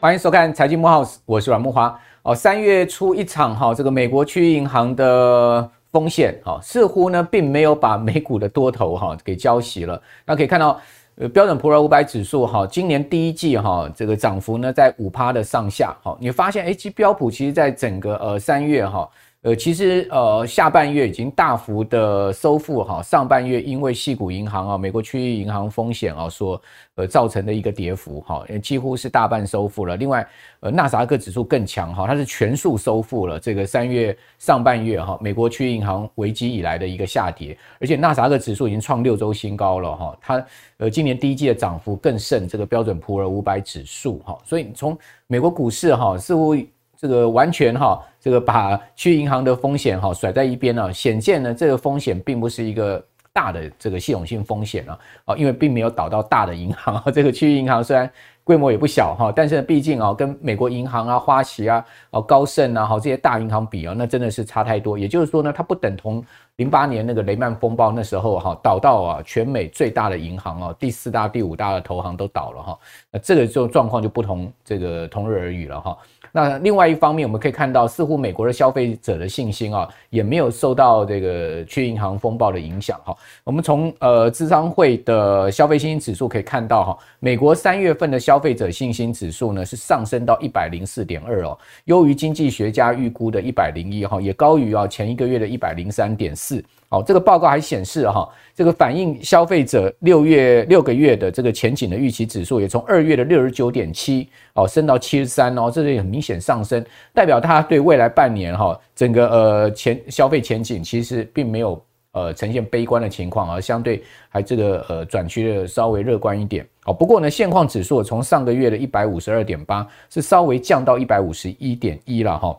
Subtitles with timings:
[0.00, 1.94] 欢迎收看《财经慕 House》，我是阮慕驊。
[2.24, 9.98] 哦，三月初一场哈，这个美国区域银行的风险哈，似乎呢并没有把美股的多头哈给浇熄了。
[10.26, 10.78] 那可以看到，
[11.16, 15.96] 呃，标准普尔五百指数哈，今年第一季哈这个涨幅呢在五趴的上下。
[16.02, 19.08] 好，你发现哎，其标普其实在整个呃三月哈。
[19.44, 26.58] 呃，其实呃，下半月已经大幅的收复哈，上半月因为系股银行啊，美国区域银行风险啊所
[26.94, 29.98] 呃造成的一个跌幅哈，几乎是大半收复了。
[29.98, 30.26] 另外，
[30.60, 40.46] 呃，纳斯达克指数更强哈，它是全数收复了这个三月上半月哈，美国区域银行危机以来的一个下跌，而且纳斯达克指数已经创六周新高了哈，它
[40.78, 46.56] 呃今年第一季的涨幅更胜这个标准普尔五百指数哈，所以从美国股市哈似乎。
[47.04, 58.10] 这个完全哈，这个把区域银行的风险哈甩在一边呢，显见呢这个风险并不是一个大的这个系统性风险啊，啊，因为并没有倒到大的银行， 这个区域银行虽然
[58.42, 64.98] 规模也不小哈，但是毕竟啊跟美国银行啊、花旗啊、哦高盛啊、哦这些大银行比啊，那真的是差太多。
[64.98, 66.24] 也就是说呢，它不等同
[66.56, 72.78] 零八年那个雷曼风暴那时候哈倒到啊全美最大的银行啊，第四大、第五大的投行都倒了哈，
[73.10, 75.98] 那这个就状况就不同这个同日而语了哈。
[76.36, 83.16] 那另外一方面，我们可以看到，似乎美国的消费者的信心啊，也没有受到这个去银行风暴的影响哈。
[83.44, 96.64] 我们从呃资商会的消费信心指数可以看到哈，美国三月份的消费者信心指数呢是上升到一百零四点二哦，优于经济学家预估的一百零一哈，也高于啊前一个月的一百零三点四。
[96.90, 116.64] 好，这个报告还显示哈，这个反映消费者六月六个月的这个前景的预期指数，也从二月的六十九点七哦升到七十三哦，这是很明显上升，代表他对未来半年哈整个呃前消费前景其实并没有呃呈现悲观的情况，而相对还这个呃转趋的稍微乐观一点。
[116.84, 122.56] 哦，不过呢，现况指数从上个月的一百五十二点八是稍微降到一百五十一点一了哈。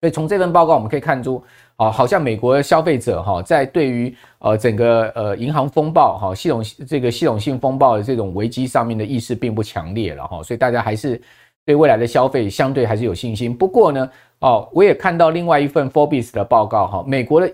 [0.00, 1.44] 所以从这份报告我们可以看出。
[1.80, 11.18] 啊，好像美国的消费者哈，在对于呃整个呃银行风暴哈系统这个系统性风暴的这种危机上面的意识并不强烈了哈，所以大家还是
[11.64, 13.56] 对未来的消费相对还是有信心。
[13.56, 14.10] 不过呢，
[14.40, 17.50] 哦，我也看到另外一份 Forbes 的报告哈，美国的。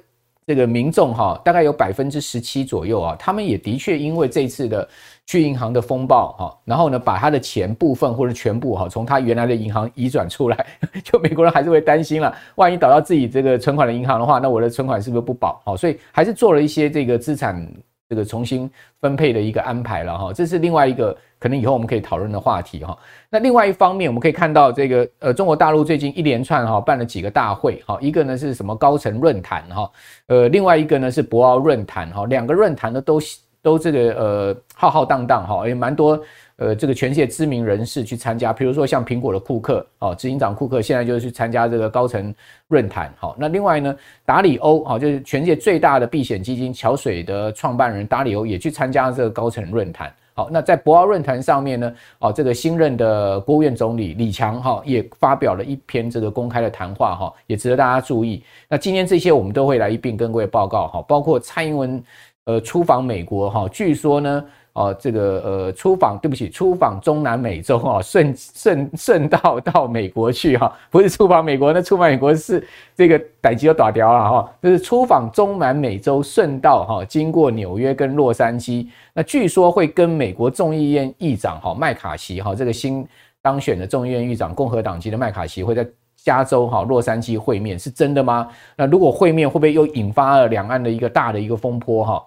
[0.48, 4.88] 这个民众哈，大概有百分之十七左右啊，他们也的确因为这次的
[5.26, 10.66] 去银行的风暴哈，然后呢，把他的钱部分或者全部哈，从他原来的银行移转出来，
[11.04, 15.60] 就美国人还是会担心了，万一倒到自己这个存款的银行的话，那我的存款是不是不保？
[15.64, 17.66] 好，所以还是做了一些这个资产。
[18.08, 18.70] 这个重新
[19.00, 22.96] 分配的一个安排了哈，这是另外一个可能以后我们可以讨论的话题哈。
[23.28, 29.90] 那另外一方面，我们可以看到这个呃，中国大陆最近一连串哈办了几个大会哈，一个呢是什么高层论坛哈，
[30.28, 33.18] 呃，另外一个呢是博鳌论坛哈，两个论坛呢都
[33.66, 36.22] 都这个呃浩浩荡荡哈，也蛮多。
[36.58, 42.34] 呃，这个全世界知名人士去参加，比如说像苹果的库克，哦，执行长库克现在就去参加这个高层
[42.68, 43.94] 论坛，好，那另外呢，
[44.24, 58.42] 达里欧，哈，就是全世界最大的避险基金桥水的创办人达里欧也去参加这个高层论坛，好，那在博鳌论坛上面呢，哦，这个新任的国务院总理李强，哈，也发表了一篇这个公开的谈话，哈，也值得大家注意。
[58.66, 62.02] 那今天这些我们都会来一并跟各位报告，哈，包括蔡英文，
[62.46, 64.44] 呃，出访美国，哈，据说呢。
[64.76, 72.62] 哦，这个呃，出访，对不起，出访中南美洲啊，顺顺顺道到美国去哈，不是出访美国，那出访美国是
[72.94, 83.08] 这个逮鸡都打掉了哈，就是出访中南美洲，顺道哈，经过纽约跟洛杉矶，那据说会跟美国众议院议长哈麦卡锡哈这个新
[83.40, 88.46] 当选的众议院议长共和党籍的麦卡锡会在加州哈洛杉矶会面，是真的吗？
[88.76, 92.22] 那如果会面，会不会又引发了两岸的一个大的一个风波哈？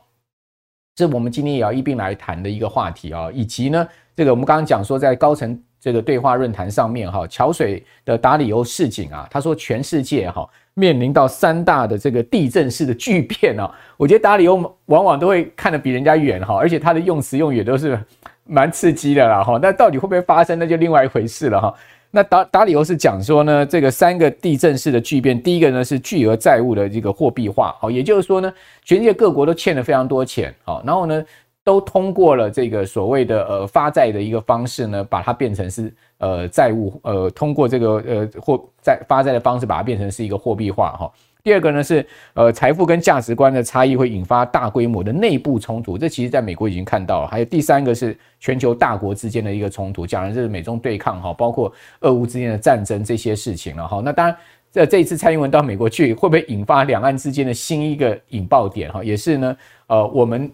[1.08, 14.56] 是我们今天也要一并来谈的一个话题啊，以及呢，这个我们刚刚讲说，在高层这个对话论坛上面哈，桥水的达里欧示警啊，他说全世界哈面临到三大的这个地震式的巨变啊，我觉得达里欧
[14.88, 17.98] 往往都会看得比人家远哈，而且他的用词用语都是
[18.44, 21.74] 蛮刺激的啦哈，那到底会不会发生，那就另外一回事了哈。
[22.12, 28.52] 那打打理由是讲说呢，这个三个地震式的巨变，第一个呢是巨额债务的这个货币化，好，也就是说呢，
[28.84, 31.24] 全世界各国都欠了非常多钱，好，然后呢，
[31.64, 41.12] 都通过了这个所谓的呃发债的一个方式呢，把它变成是呃债务，呃，通过这个呃货债发债的方式把它变成是一个货币化，哈。
[41.42, 47.28] 第二个呢是呃财富跟价值观的差异会引发大规模的内部冲突，这其实在美国已经看到了。
[47.28, 51.72] 还有第三个是全球大国之间的一个冲突，讲的是美中对抗哈，包括
[52.02, 54.02] 俄乌之间的战争这些事情了哈。
[54.04, 54.36] 那当然
[54.72, 58.92] 这这一次蔡英文到美国去，会不会引发两岸之间的新一个引爆点？
[58.92, 59.58] 哈，也是呢，
[59.88, 60.52] 呃，我们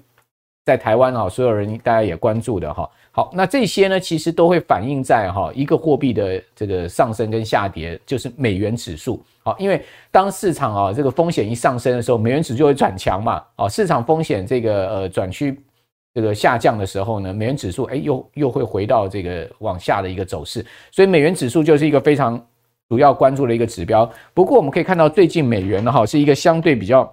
[0.64, 2.90] 在台湾啊，所有人大家也关注的哈。
[3.16, 9.24] 好，那这些呢，其实都会反映在哈一个货币的这个上升跟下跌，就是美元指数。
[9.42, 9.82] 好，因为
[10.12, 13.42] 当市场啊这个风险一上升的时候，美元指数就会转强嘛。
[13.56, 15.58] 哦，市场风险这个呃转趋
[16.14, 22.46] 这个下降的时候呢，美元指数哎又又会回到这个往下的一个走势，所以美元指数就是一个非常。
[22.88, 27.12] 主要关注的一个指标，不过我们可以看到，最近美元呢哈是一个相对比较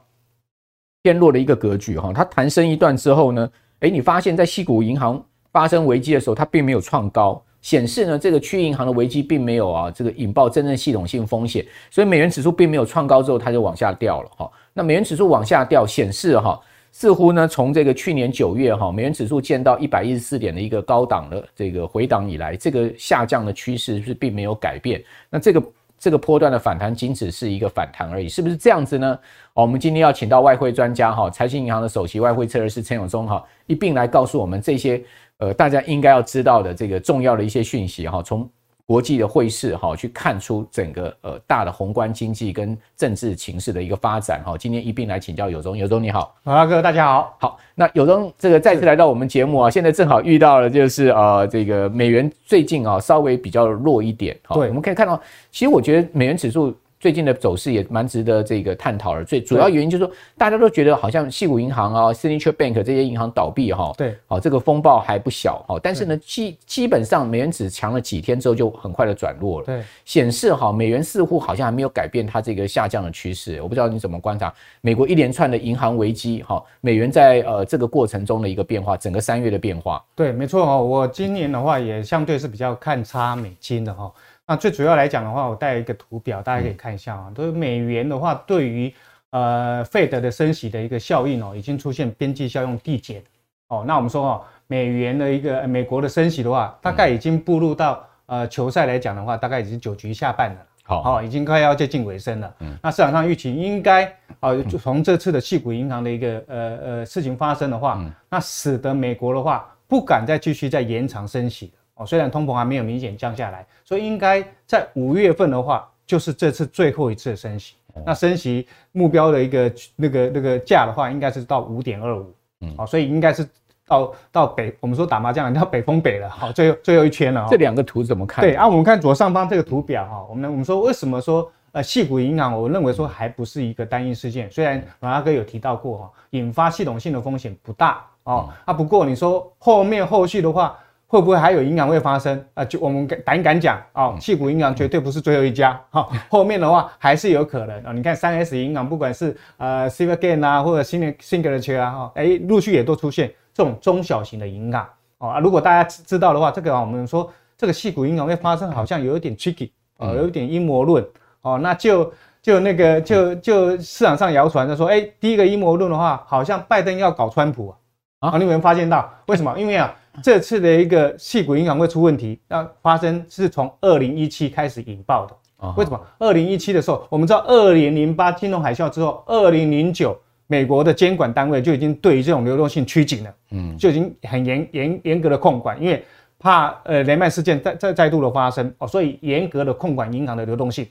[1.03, 3.51] 偏弱的一个格局哈，它弹升一段之后呢，
[3.81, 14.51] 诶，你发现在矽谷银行发生危机的时候，它并没有创高，显示呢这个区银行的危机并没有啊这个引爆真正系统性风险，所以美元指数并没有创高之后，它就往下掉了哈。
[14.73, 16.61] 那美元指数往下掉，显示哈。
[16.95, 25.03] 似乎呢，从这个去年九月哈，美元指数见到一百一十四点的一个高档的这个回档以来，这个下降的趋势是并没有改变。
[25.31, 25.63] 那这个
[25.99, 29.19] 这个波段的反弹仅只是一个反弹而已，是不是这样子呢？
[29.55, 35.03] 哦，我们今天要请到外汇专家哈，财经银行的首席外汇策略师陈永忠哈，一并来告诉我们这些
[35.43, 38.49] 呃大家应该要知道的这个重要的一些讯息哈，从。
[38.85, 44.59] 国际的汇市哈，去看出整个呃大的宏观经济跟政治情势的一个发展哈。
[44.59, 47.59] 今天一并来请教友宗，友宗你好，阿哥大家好，好。
[47.77, 55.19] 那友宗这个再次来到我们节目啊，现在正好遇到了就是呃这个美元最近啊稍微比较弱一点，对，我们可以看到，
[55.51, 56.77] 其实我觉得美元指数。
[57.03, 73.61] 最近的走势也蛮值得这个探讨的，最主要原因就是说，大家都觉得好像矽谷银行啊、Signature Bank 这些银行倒闭哈，对，好，这个风暴还不小哈，但是呢，基基本上美元只强了几天之后就很快的转弱了，对，显示哈美元似乎好像还没有改变它这个下降的趋势。
[73.61, 80.01] 我不知道你怎么观察美国一连串的银行危机哈，美元在呃这个过程中的一个变化，整个三月的变化。
[80.15, 84.09] 对，没错哦，我今年的话也相对是比较看差美金的哈。
[84.47, 87.31] 那最主要来讲的话，我带一个图表，大家可以看一下啊。
[87.35, 88.93] 都是美元的话，对于
[89.31, 93.23] 呃费德的升息的一个效应哦，已经出现边际效用递减
[93.69, 93.85] 哦。
[93.87, 102.55] 那我们说哦，美元的一个美国的升息的话，大概已经步入到呃球赛来讲的话，大概已经九局下半了，好，哦，已经快要接近尾声了。
[102.59, 104.05] 嗯，那市场上预期应该
[104.41, 111.73] 啊，从这次的矽谷银行的一个呃呃事情发生的话，那使得美国的话不敢再继续再延长升息。
[111.95, 117.75] 哦，虽然通膨还没有明显降下来，所以应该在五月份的话，就是这次最后一次升息。
[118.07, 122.35] 那升息目标的一个那个那个价的话，应该是到五点二五。
[122.63, 123.47] 嗯，好，所以应该是
[123.87, 126.31] 到到北，我们说打麻将到北风北了。
[126.31, 127.47] 好，最后最后一圈了。
[127.51, 128.43] 这两个图怎么看？
[128.43, 134.51] 对啊，我们看左上方这个图表哈，我们我们说为什么说呃矽谷银行，我认为说还不是一个单一事件。
[134.51, 138.49] 虽然阮大哥有提到过哈，引发系统性的风险不大哦。
[138.65, 140.79] 啊，不过你说后面后续的话。
[141.13, 142.65] 会不会还有银行会发生啊？
[142.65, 147.93] 就我们胆敢讲啊，矽谷银行绝对不是最后一家哈，后面的话还是有可能啊。
[147.93, 154.89] 你看三 S 银行，不管是呃 Silvergate 啊，或者 Signature 啊，哈，哎，陆续也都出现这种中小型的银行
[155.19, 155.39] 啊。
[155.39, 161.07] 如果大家知道的话，这个我们说这个矽谷银行会发生，好像有一点 tricky 啊，有一点阴谋论
[161.43, 161.59] 哦。
[161.59, 162.11] 那就
[162.41, 168.31] 就那个就就市场上谣传的说，哎，第一个阴谋论的话，好像拜登要搞川普啊。
[168.31, 169.13] 啊，你有没有发现到？
[169.27, 169.55] 为什么？
[169.59, 169.95] 因为啊。
[170.23, 175.37] 这次的一个矽谷银行会出问题，那发生是从二零一七开始引爆的。
[175.77, 176.01] 为什么？
[176.19, 180.19] 二零一七的时候，我们知道二零零八金融海啸之后，二零零九
[180.49, 186.05] 美国的监管单位就已经对于这种流动性趋紧了，嗯，就已经很严严严格的控管，因为
[186.37, 190.85] 怕呃雷曼事件再再再度的发生哦，所以严格的控管银行的流动性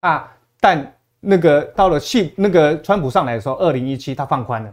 [0.00, 0.32] 啊。
[0.60, 4.72] 但那个到了系那个川普上来的时候，二零一七他放宽了。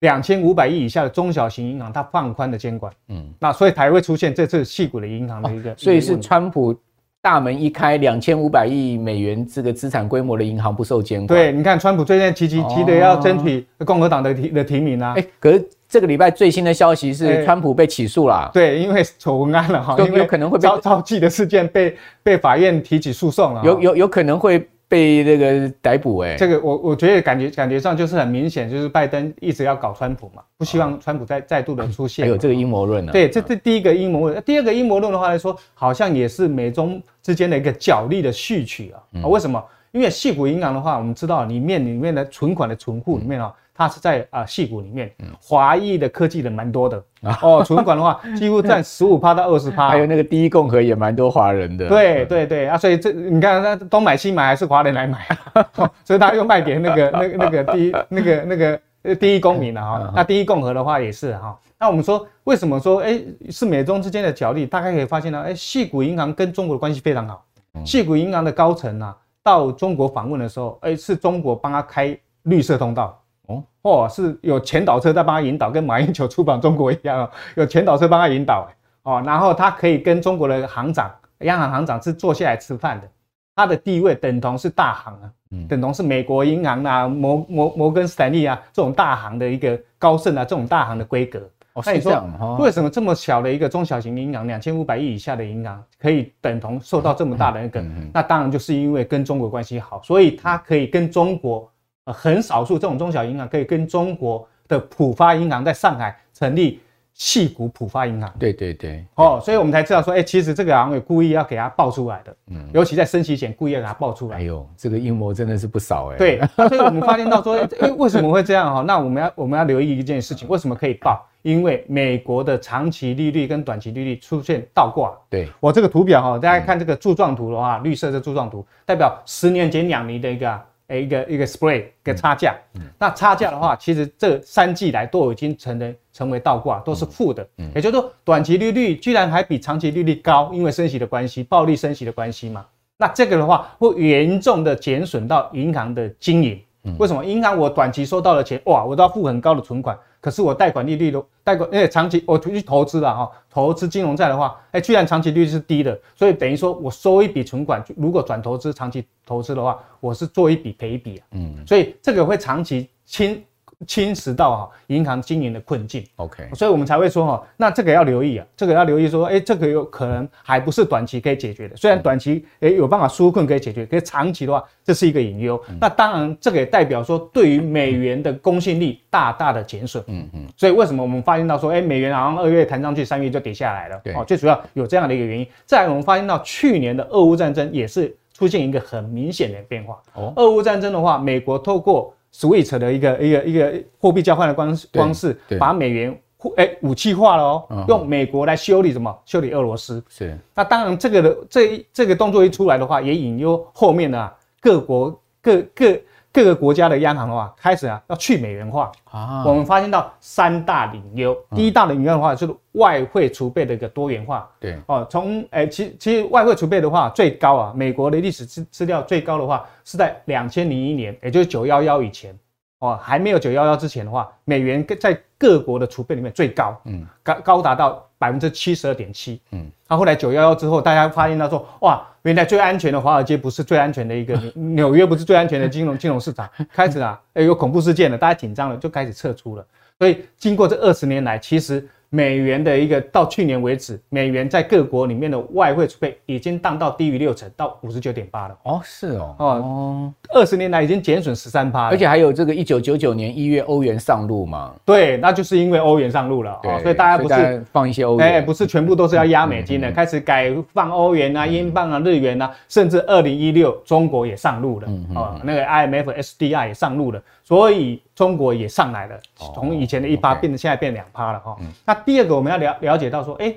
[0.00, 6.72] 两千五百亿以下的中小型银行，它放宽的监管，嗯，那所以才会出现这次细股的银行的一个，所以是川普
[7.20, 11.26] 大门一开，两千五百亿美元这个资产规模的银行不受监管。
[11.26, 24.68] 对，你看川普最近急急急的要争取共和党的提的提名啊，哎，可是这个礼拜最新的消息是川普被起诉了，对，因为丑闻案了哈，有有可能会被招招妓的事件被被法院提起诉讼了，有有有可能会。
[24.88, 32.24] 被那个逮捕哎，这个我我觉得感觉感觉上就是很明显，就是拜登一直要搞川普嘛，不希望川普再再度的出现。
[32.24, 33.12] 还有这个阴谋论呢？
[33.12, 34.42] 对，这这第一个阴谋论。
[34.42, 39.22] 第二个阴谋论的话来说，好像也是美中之间的一个角力的序曲啊。
[39.22, 39.62] 啊，为什么？
[39.92, 43.52] 因为细谷银行的话，我们知道里面里面的存款的存户里面啊。
[43.78, 45.08] 它是在啊，矽谷里面，
[45.40, 47.00] 华裔的科技人蛮多的
[47.40, 47.62] 哦。
[47.64, 49.88] 存款的话， 几乎占 十五趴到二十趴。
[49.88, 51.88] 还有那个第一共和也蛮多华人的。
[51.88, 55.24] 对对对啊，所以这你看，他东买西买还是华人来买，
[56.04, 60.12] 所以他又卖给那个那个那个第一那个那个第一公民了哈。
[60.12, 61.56] 那第一共和的话也是哈。
[61.78, 64.66] 那我们说为什么说哎是美中之间的角力？
[64.66, 67.44] 大概可以发现呢，哎，矽谷银行跟中国的关系非常好。
[67.84, 69.16] 矽谷银行的高层啊。
[69.40, 78.68] 到中国访问的时候，哎，是中国帮他开绿色通道哦，哦，是有前导车在帮他引导，跟马英九出访中国一样哦， 有前导车帮他引导，
[79.02, 83.08] 哦，然后他可以跟中国的行长、央行行长是坐下来吃饭的，
[83.56, 85.26] 他的地位等同是大行啊，
[85.68, 91.40] 等同是美国银行啊、摩摩摩根斯坦利啊这种大行的一个高盛啊这种大行的规格。
[91.86, 92.10] 那你说
[92.58, 97.80] 为什么这么小的一个中小型银行，两千五百亿以下的银行可以等同受到这么大的那个？
[98.12, 101.70] 那当然就是因为跟中国关系好，所以它可以跟中国
[102.08, 106.80] 呃很少数这种中小银行可以跟中国的浦发银行在上海成立。
[107.20, 114.36] 矽谷浦发银行，对对对，哦，所以我们才知道说，哎，其实这个行为故意要给他爆出来的，嗯，尤其在升息前故意要给他爆出来。
[114.36, 116.16] 哎呦，这个阴谋真的是不少哎。
[116.16, 118.82] 对，所以我们发现到说，哎，为什么会这样哈？
[118.82, 121.20] 那我们要我们要留意一件事情，为什么可以爆？
[121.42, 125.12] 因为美国的长期利率跟短期利率出现倒挂。
[125.28, 130.60] 对，我这个图表哈，大家看这个柱状图的话，绿色的柱状图代表十年减两厘的一个。
[130.88, 142.66] 诶，一个一个 spread 一个差价，嗯，那差价的话，其实这三季来都已经成了成为倒挂，都是负的，嗯，也就是说，短期利率居然还比长期利率高，因为升息的关系，暴力升息的关系嘛，
[142.96, 146.60] 那这个的话会严重的减损到银行的经营。
[146.98, 147.24] 为什么？
[147.24, 163.42] 银行我短期收到了钱，哇，我都要付很高的存款，可是我贷款利率都贷款，因为长期我去投资了哈，投资金融债的话，哎，居然长期利率是低的，所以等于说我收一笔存款，如果转投资长期投资的话，我是做一笔赔一笔啊，嗯，所以这个会长期轻。
[163.86, 171.76] 侵蚀到哈银行经营的困境，OK，所以我们才会说哈，那这个要留意啊，这个要留意说，哎，这个有可能还不是短期可以解决的。
[171.76, 175.62] 虽然短期哎有办法纾困可以解决，可是长期的话，这是一个隐忧。
[175.80, 180.02] 那当然，这个也代表说，对于美元的公信力大大的减损。
[180.08, 180.46] 嗯嗯。
[180.56, 184.00] 所以为什么我们发现到说，哎，美元好像二月弹上去，三月就跌下来了？
[184.02, 185.46] 对，哦，最主要有这样的一个原因。
[185.64, 190.02] 再来，我们发现到去年的俄乌战争也是出现一个很明显的变化。
[190.14, 196.20] 哦，俄乌战争的话，美国透过 Switch 的一个一个一个货币交换的方方式，把美元
[196.56, 199.16] 哎、欸、武器化了哦、喔，用美国来修理什么？
[199.24, 200.02] 修理俄罗斯。
[200.08, 200.38] 是。
[200.54, 205.98] 那当然，这个的这这个动作一出来的话，也引诱后面的、啊、各国各各。
[206.32, 209.42] 各个国家的央行的话，开始啊要去美元化啊。
[209.46, 214.48] 我们发现到三大隐忧，第一大的隐忧的话就是外汇储备的一个多元化。
[214.60, 222.38] 对哦，从诶其其实外汇储备的话最高啊，美国的历史资资料最高的话是在两千零一年，也就是九幺幺以前
[222.80, 228.04] 哦，还没有九幺幺之前的话，美元在各国的储备里面最高，嗯，高高达到。
[228.20, 239.64] 百分之七十二点七，嗯，那后来九幺幺之后，大家发现到说，哇，原来最安全的华尔街不是最安全的一个， 纽约不是最安全的金融金融市场，开始啊， 哎，有恐怖事件了，大家紧张了，就开始撤出了。
[240.00, 241.88] 所以经过这二十年来，其实。
[242.10, 248.56] 美元的一个到去年为止，美元在各国里面的外汇储备已经降到低于六成，到五十九点八了。
[248.62, 254.74] 哦，是哦，哦，二十年来已经减损十三趴，而且还有这个一九九九年一月欧元上路嘛。
[254.84, 267.22] 对，那就是因为欧元上路了，哦，所以大家不是放一些欧元，哎，不是全部都是要压美金的，开始改放欧元啊、英镑啊、日元啊，甚至二零一六中国也上路了，哦，那个 IMF SDR 也上路了。
[267.42, 269.18] 所以中国也上来了，
[269.54, 271.56] 从以前的一趴变成现在变两趴了哈。
[271.86, 273.54] 那第二个我们要了了解到说，哎，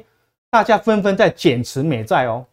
[0.49, 2.45] 大家纷纷在减持美债哦。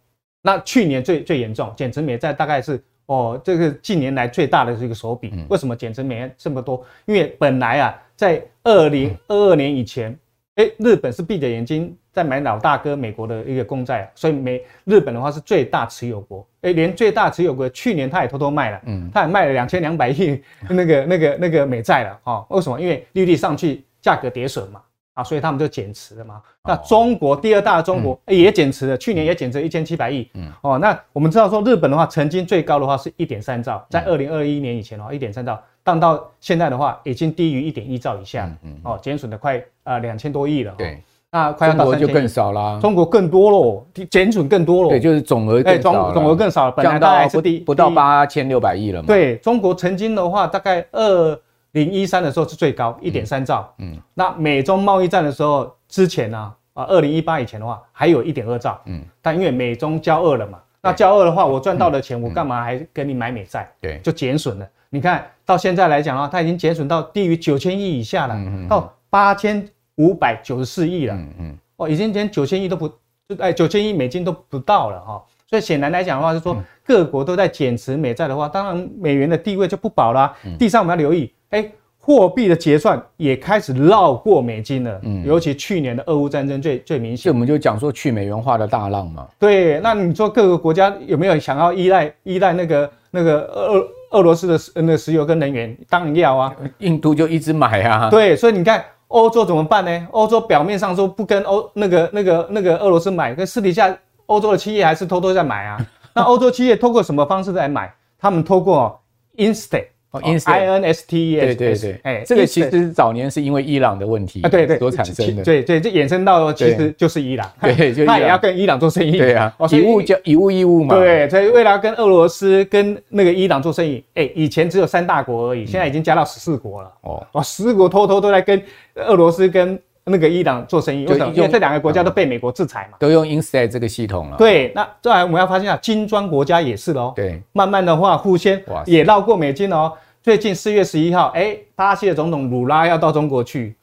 [0.43, 5.35] 那去年最最严重，减持美债大概是哦这个近年来最大的这个手笔。
[5.50, 6.83] 为什么减持美元这么多？
[7.05, 10.17] 因为本来啊，在二零二二年以前。
[10.59, 16.45] 哎，日本是闭着眼睛在买老大哥美国的一个公债，所以美日本的话是最大持有国。
[16.62, 22.81] 哎，连最大持有国去年他也偷偷卖了，嗯，他也卖了两千两百亿那个那个那个美债了，哈，为什么？
[22.81, 24.83] 因为利率上去，价格跌损嘛，
[25.19, 26.41] 啊，所以他们就减持了嘛。
[26.63, 35.61] 那中国第二大的中国也减持了，去年也减持一千七百亿，嗯，哦，那我们知道说日本的话，曾经最高的话是一点三兆，在二零二一年以前的话，一点三兆。
[35.85, 51.41] 降到现在的话，已经低于一点一兆以下，嗯嗯，哦，减损的快呃两千多亿了，对，那快要到三就更少啦，中国更多喽，减损更多喽，对，就是总额更少，总额更少了，本来大概是低不到八千六百亿了嘛，对，中国曾经的话，大概二
[51.79, 63.71] 零一三的时候是最高一点三兆，嗯，那美中贸易战的时候之前呢，啊，二零一八以前的话还有一点二兆，嗯，但因为美中交恶了嘛，那交恶的话，我赚到的钱我干嘛还跟你买美债？
[63.81, 64.69] 对，就减损了。
[64.91, 68.37] 你看到现在来讲啊，它已经减损到低于九千亿以下了，
[68.69, 71.15] 到八千五百九十四亿了。
[71.15, 72.91] 嗯嗯，哦，已经连九千亿都不，
[73.39, 75.23] 哎，九千亿美金都不到了哈。
[75.47, 80.35] 所以显然来讲的话，是说各国都在减持美债的话，当然美元的地位就不保了。
[80.59, 85.00] 第三，我们要留意，哎，货币的结算也开始绕过美金了。
[85.02, 87.25] 嗯，尤其去年的俄乌战争最最明显。
[87.25, 89.26] 所以我们就讲说去美元化的大浪嘛。
[89.38, 95.76] 对，那你说各个国家有没有想要依赖依赖那个那个俄俄罗斯的那石油跟能源？
[95.88, 96.55] 当然要啊。
[96.78, 98.09] 印度就一直买啊。
[98.11, 100.09] 对，所以你看欧洲怎么办呢？
[100.12, 103.95] 欧洲表面上说不跟欧那个那个那个俄罗斯买，跟私底下
[104.26, 105.78] 欧洲的企业还是偷偷在买啊。
[106.14, 107.93] 那欧洲企业通过什么方式在买？
[108.19, 109.00] 他们通过
[109.37, 109.87] Instead。
[110.11, 127.27] 哦，I N S T E S，对对对，哎，这个其实早年是因为伊朗的问题啊，对对，所产生的，对对，这衍生到其实就是伊朗， 对，他也要跟伊朗做生意，对啊，以物交以物易物嘛，对，所以为了跟俄罗斯跟那个伊朗做生意，哎，以前只有三大国而已，现在已经加到十四国了，哦。
[127.33, 128.62] 哦，十国偷偷都在跟
[128.95, 131.33] 俄罗斯跟那个伊朗做生意，为什么？
[131.35, 139.93] 因为这两个国家都被美国制裁嘛，都用 Instead 这个系统了，对，那再来我们要发现啊，金砖国家也是喽，对，慢慢的话互相也绕过美金哦。
[140.23, 143.75] 最近四月十一号，哎，巴西的总统鲁拉要到中国去，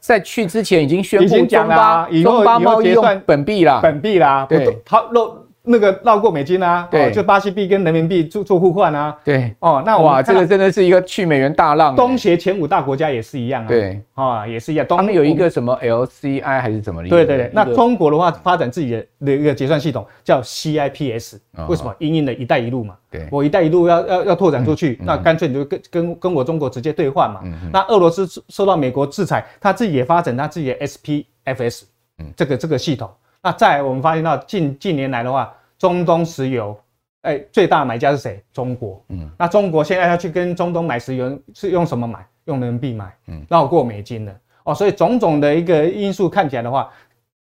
[0.00, 5.43] 在去之前已经宣布中巴以后贸易用本币啦，本币啦，对，他漏。
[5.66, 11.96] 那个绕过美金啊，对，就巴西币跟人民币做做互换啊，对，哦，那哇，这个真的是一个去美元大浪。
[11.96, 14.86] 东协前五大国家也是一样啊，对，啊，也是一样。
[14.86, 17.02] 他们有一个什么 LCI 还是怎么？
[17.08, 21.94] 对对对，那中国的话发展自己的一个结算系统叫 CIPS，为什么？
[21.98, 27.40] 因应的一带一路嘛，对，我一带一路要要要拓展出去，那干脆你就跟跟跟我中国直接兑换嘛。
[27.72, 31.84] 那俄罗斯受到美国制裁，他自己也发展他自己的 SPFS，
[32.18, 33.08] 嗯这个这个系统。
[33.44, 36.74] 那再来我们发现到近近年来的话，中东石油，
[37.20, 38.42] 哎，最大买家是谁？
[38.54, 39.04] 中国。
[39.10, 42.26] 嗯，那中国现在要去跟中东买石油，是用什么买？
[42.46, 43.14] 用人民币买。
[43.26, 44.34] 嗯，绕过美金的
[44.64, 46.88] 哦，所以种种的一个因素看起来的话，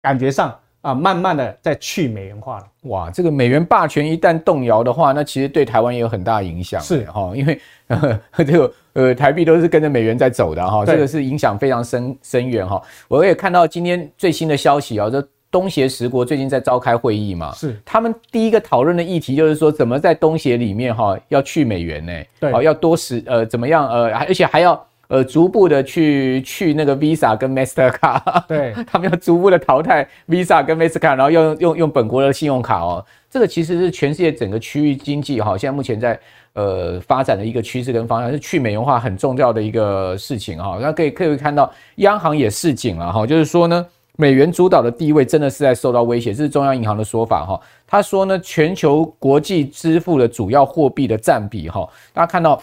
[0.02, 2.68] 感觉上啊，慢慢的在去美元化了。
[2.84, 6.80] 哇，这个美元霸权一旦动摇的话，那其实对台湾也有很大影响。
[6.80, 12.82] 是哈，因为呵呵 这个呃台币都是跟着美元在走的哈，这个是影响非常深深远哈。
[13.10, 15.22] 我也看到今天最新的消息啊，这。
[15.52, 17.52] 东协十国最近在召开会议嘛？
[17.54, 22.14] 是，他们第一个讨论的议题就是说，怎么在东协里面哈要去美元呢？
[22.40, 33.04] 对，好要多使呃怎么样呃，而且还要呃逐步的去去那个 Visa 跟 Mastercard， 对，他们要逐步的淘汰 Visa 跟 Mastercard，然后用用用本国的信用卡哦。
[33.32, 36.20] 这个其实是全世界整个区域经济哈，现在目前在
[36.54, 40.78] 呃发展的一个趋势跟方向，是去美元化很重要的一个事情哈。
[40.80, 43.84] 那可以可以看到，央行也示警了哈，就是说呢。
[44.20, 47.58] 美元主导的地位真的是在受到威胁，这是中央银行的说法哈。
[47.88, 52.62] 他说呢，全球国际支付的主要货币的占比哈，大家看到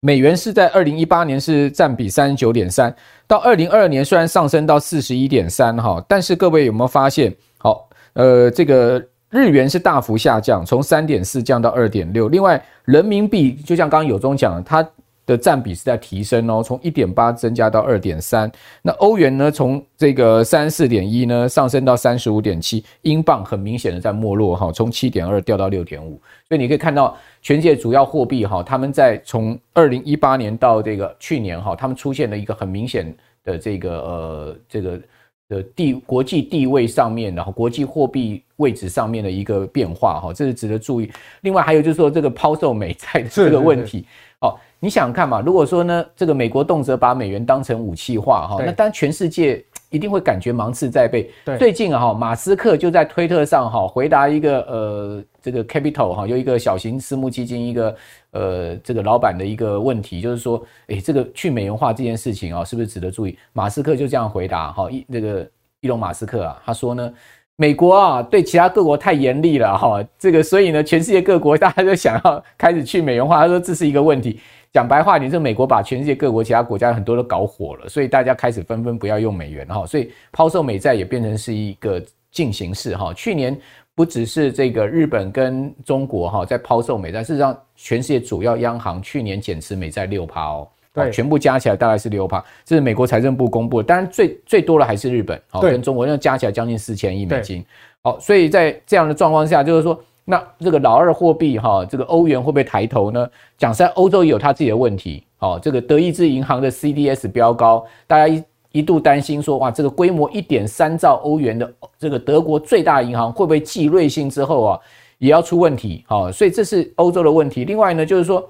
[0.00, 2.94] 美元是在二零一八年是占比三十九点三，
[3.26, 7.34] 到二零二二年虽然上升到四十一点三哈，但是各位有没有发现？
[7.56, 12.28] 好，呃，这个日元是大幅下降，从三点四降到二点六。
[12.28, 14.86] 另外，人民币就像刚刚有中讲的，它。
[15.26, 18.50] 的占比是在提升哦，从一点八增加到二点三。
[18.82, 22.84] 那欧元呢，从这个三十四点一呢上升到三十五点七。
[23.02, 26.20] 英镑很明显的在没落哈，从七点二掉到六点五。
[26.48, 35.00] 所以你可以看到，全世界主要货币哈，他们在从二零一八年到这个去年哈，他们出现了一个很明显的这个呃这个
[35.48, 41.10] 的地国际地位上面，然后国际货币位置上面的一个变化哈，这是值得注意。
[41.40, 44.04] 另外还有就是说这个抛售美债的这个问题。
[44.40, 44.54] 哦，
[44.84, 45.40] 你想看嘛？
[45.40, 51.30] 如果说呢，这个美国动辄把美元当成武器化哈，那当然全世界 一定会感觉芒刺在背。
[51.58, 57.96] 最近啊哈，马斯克就在推特上哈回答一个呃这个 Capital 哈有一个小型私募基金一个
[58.32, 63.38] 呃这个老板的一个问题，就是说，诶这个去美元化这件事情啊，是不是值得注意？
[63.54, 65.48] 马斯克就这样回答哈，一那个
[65.80, 67.10] 伊隆马斯克啊，他说呢。
[67.56, 73.42] 美国啊，对其他各国太严厉了哈，这个所以呢，全世界各国大家都想要开始去美元化。
[73.42, 74.40] 他说这是一个问题。
[74.74, 83.14] 讲白话，你这美国把全世界各国其他国家很多都搞火了，所以大家开始纷纷不要用美元哈，所以抛售美债也变成是一个进行式哈。
[83.14, 83.56] 去年
[83.94, 90.68] 不只是这个日本跟中国哈在抛售美债，事实上全世界主要央行去年减持美债六趴哦。
[90.92, 93.86] 对，全部加起来大概是六趴，这是美国财政部公布的。
[93.86, 97.64] 当然最最多的还是日本，好，跟中国那加起来将近四千亿美金。
[98.02, 103.28] 好，所以在这样的状况下，就是说，那这个老二货币哈，这个欧元会不会抬头呢？
[103.58, 105.24] 讲实在，欧洲也有它自己的问题。
[105.36, 114.80] 好，这个德意志银行的 CDS 标高，大家一一度担心说，哇，这个规模一点三兆欧元的这个德国最大银行会不会继瑞信之后啊，
[115.18, 116.04] 也要出问题？
[116.06, 117.64] 好，所以这是欧洲的问题。
[117.64, 118.48] 另外呢，就是说。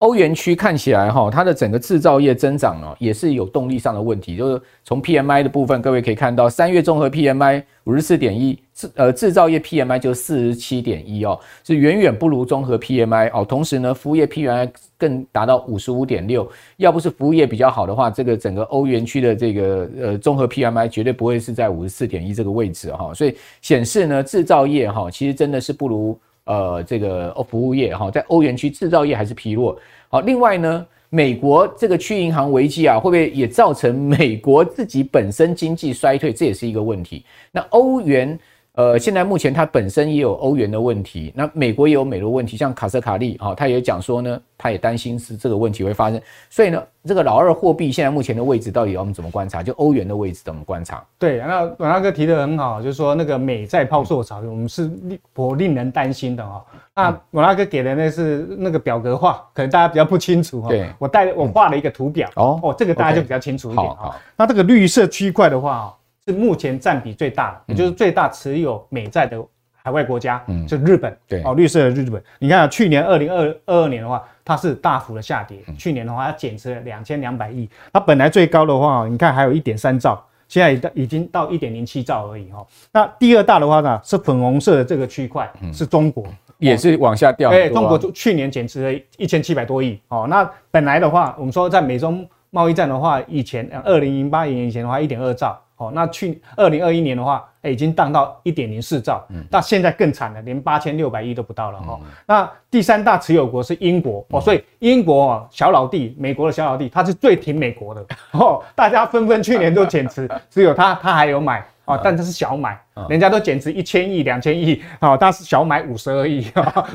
[0.00, 4.34] 欧元区看起来哈，它的整个制造业增长呢，也是有动力上的问题。
[4.34, 13.44] 就是从 PMI 的部分，各位可以看到，三月综合 PMI 五十四点一，制呃制造业 PMI 就四十七点一哦，是远远不如综合 PMI 哦。
[13.44, 16.50] 同时呢，服务业 PMI 更达到五十五点六。
[16.78, 23.12] 要不是服务业比较好的话，这个整个欧元区的这个呃综合 PMI 绝对不会是在五十四点一这个位置哈。
[23.12, 26.18] 所以显示呢，制造业哈其实真的是不如。
[26.44, 29.78] 呃，这个服务业哈，在欧元区制造业还是疲弱。
[30.08, 36.32] 好，另外呢，美国这个区银行危机啊，会不会也造成美国自己本身经济衰退？
[36.32, 37.24] 这也是一个问题。
[37.52, 38.38] 那欧元。
[38.74, 49.60] 呃，现在目前它本身也有欧元的问题，那美国也有美罗问题，像卡斯卡利哈，他也讲说呢，他也担心是这个问题会发生，所以呢，这个老二货币现在目前的位置到底我们怎么观察？
[49.60, 51.04] 就欧元的位置怎么观察？
[51.18, 56.64] 对，那阮大哥提的很好，就是说那个美债抛售潮，我们是令颇令人担心的哈。
[56.94, 60.68] 那阮大哥给的那是那个表格化，可能大家比较不清楚哈。
[60.68, 64.14] 对，我带我画了一个图表哦哦，这个大家就比较清楚一点哈。
[64.36, 65.94] 那这个绿色区块的话
[66.30, 69.42] 是目前占比最大的，也就是最大持有美债的
[69.82, 72.22] 海外国家，嗯，就日本，对，哦，绿色的日本。
[72.38, 75.58] 你看啊，去年二零二二年的话，它是大幅的下跌。
[75.78, 77.66] 去年的话，它减持了两千两百亿。
[77.90, 82.66] 它本来最高的话，你看还有一点三兆，现在已到已经到一点零七兆而已哈。
[82.92, 86.26] 那第二大的话呢，是粉红色的这个区块，是中国，
[86.58, 87.48] 也是往下掉。
[87.48, 89.98] 哎，中国去年减持了一千七百多亿。
[90.08, 95.58] 哦，那本来的话，我们说在美中贸易战的话，以前二零零八年以前的话，一点二兆。
[95.80, 102.06] 哦，那去二零二一年的话，欸、已经降到一点零四兆，嗯，那现在更惨了，连八千六百亿都不到了哈、嗯。
[102.26, 108.62] 那第三大持有国是英国哦，所以英国啊，小老弟，美国的小老弟，他是最挺美国的 哦。
[108.74, 116.86] 大家纷纷去年都减持， 只有他，他还有买啊，但他是小买，人家都减持一千亿、两千亿，好，他是小买五十二亿，好，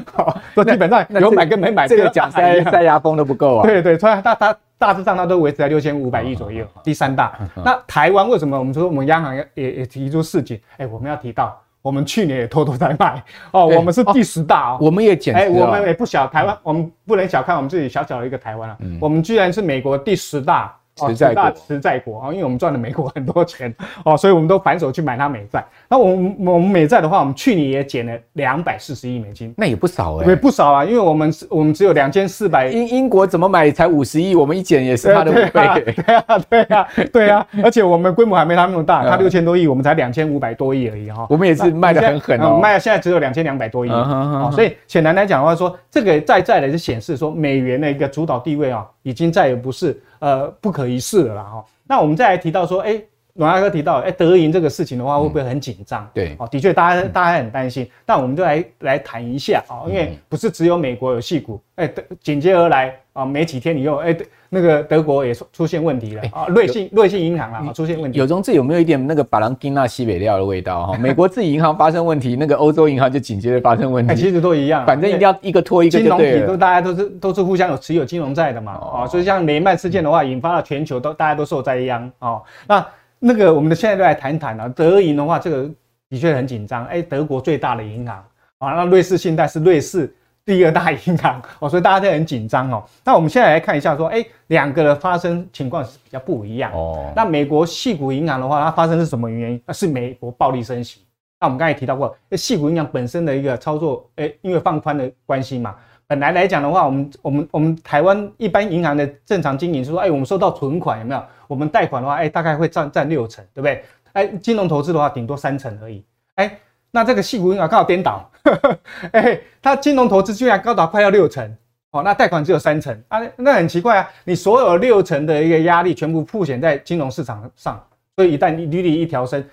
[0.54, 3.64] 都基本上有买跟没买，这个讲塞塞牙缝都不够啊。
[3.64, 4.56] 对对，所以他他。
[4.78, 6.66] 大致上，它都维持在六千五百亿左右。
[6.84, 10.60] 第三大，那台湾为什么我们说我们央行也也提出示警？
[10.78, 15.40] 哎，我们要提到，我们去年也偷偷在卖哦，我们是第十大哦，我们也减持。
[15.42, 20.76] 哎，我们也不小，台湾我们不能小看我们自己小小的一个台湾啊，我们居然是美国第十大。
[20.96, 23.74] 持债大持债国啊，因为我们赚了美国 很多钱
[24.06, 25.64] 哦，所以我们都反手去买它美债。
[25.90, 30.86] 那我们我们美债的话，我们去年也减了两百四十亿美金，那也不少哎、欸，也不少啊。
[30.86, 35.52] 因为我们我们只有两千四百，英英国怎么买才五十亿，我们一减也是它的五倍。
[35.52, 37.48] 对啊，对啊，对啊。
[37.62, 41.28] 而且我们规模还没它那么大，它六千多亿，我们才两千五百多亿而已哈。
[41.30, 44.50] 我们也是卖的很狠哦，卖现在只有两千两百多亿哦。
[44.54, 50.02] 所以显然来讲的话，说这个在在的就显示说美元的一个主导地位啊，已经再也不是。
[50.20, 51.66] 呃，不可一世了啦哈。
[51.88, 53.02] 那我们再来提到说，哎、
[53.36, 56.08] 阮大哥提到，哎、欸，德银这个事情的话，会不会很紧张、嗯？
[56.14, 57.88] 对，哦，的确，大家大家很担心。
[58.06, 64.26] 但我们就来来谈一下啊，因为不是只有美国有戏股，哎、欸，紧接而来啊，没几天你又，哎、欸。
[64.48, 68.18] 那个德国也出出现问题了啊，瑞信瑞信银行啊出现问题。
[68.18, 70.98] 有中这有没有一点那个把人盯那西北料的味道哈？
[71.02, 74.16] 美国自己银行发生问题，那个欧洲银行就紧接着发生问题。
[74.16, 75.98] 其实都一样，反正一定要一个拖一个。
[75.98, 82.40] 金融体都大家都是都是互相有持有金融债的嘛啊，所以像雷曼事件的话，引发了全球都大家都受灾殃啊。
[82.66, 82.86] 那
[83.20, 85.70] 那个我们的现在就来谈谈啊，德银的话，这个
[86.10, 86.86] 的确很紧张。
[86.86, 88.18] 哎，德国最大的银行
[88.58, 90.14] 啊，那瑞士信贷是瑞士。
[90.46, 92.86] 第二大银行 哦，所以大家都很紧张哦。
[93.04, 97.12] 那我们现在来看一下，说，哎，两个的发生情况是比较不一样哦。
[97.16, 99.62] 那美国矽谷银行的话，它发生是什么原因？
[99.66, 101.02] 那是美国暴力升息。
[101.40, 105.76] 那我们刚才提到过，矽谷银行本身的一个操作，哎，因为放宽的关系嘛，
[106.08, 111.24] 本来来讲的话，我们我们我们台湾一般银行的正常经营是说，哎，我们收到存款有没有？
[111.48, 113.84] 我们贷款的话，哎，大概会占占六成，对不对？
[114.14, 116.04] 哎，金融投资的话，顶多三成而已。
[116.36, 116.58] 哎。
[116.92, 118.32] 那这个矽谷银行刚好颠倒，
[119.12, 121.46] 哎、它金融投资居然高达快要六成，
[121.92, 129.46] 哦，那贷款只有三成啊，那很奇怪啊，你所有六成的一个压力全部曝险在金融市场上，所以一旦利率一调升，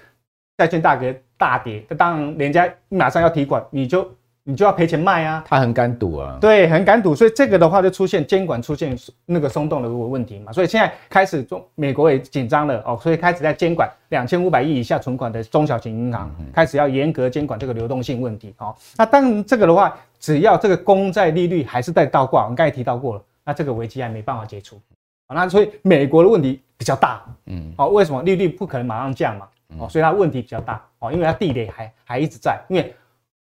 [0.56, 4.08] 债券大跌大跌，当然人家马上要提款，你就。
[4.44, 5.44] 你就要赔钱卖啊！
[5.46, 10.50] 他很敢赌啊，对，很敢赌，所以这个的话就出现监管出现那个松动的问题嘛。
[10.50, 18.74] 所以现在开始中美国也紧张了哦，所以开始在监管两千五百亿以下存款的中小型银行，开始要严格监管这个流动性问题哦。
[18.96, 24.76] 那当然这个的话，只要这个公债利率还是在倒挂，我们刚才提到过了，那这个危机还没办法解除。
[25.28, 29.46] 那所以美国的问题比较大，嗯，哦，为什么利率不可能马上降嘛？
[29.78, 32.92] 哦，所以它问题比较大哦，因为它地雷还还一直在，因为。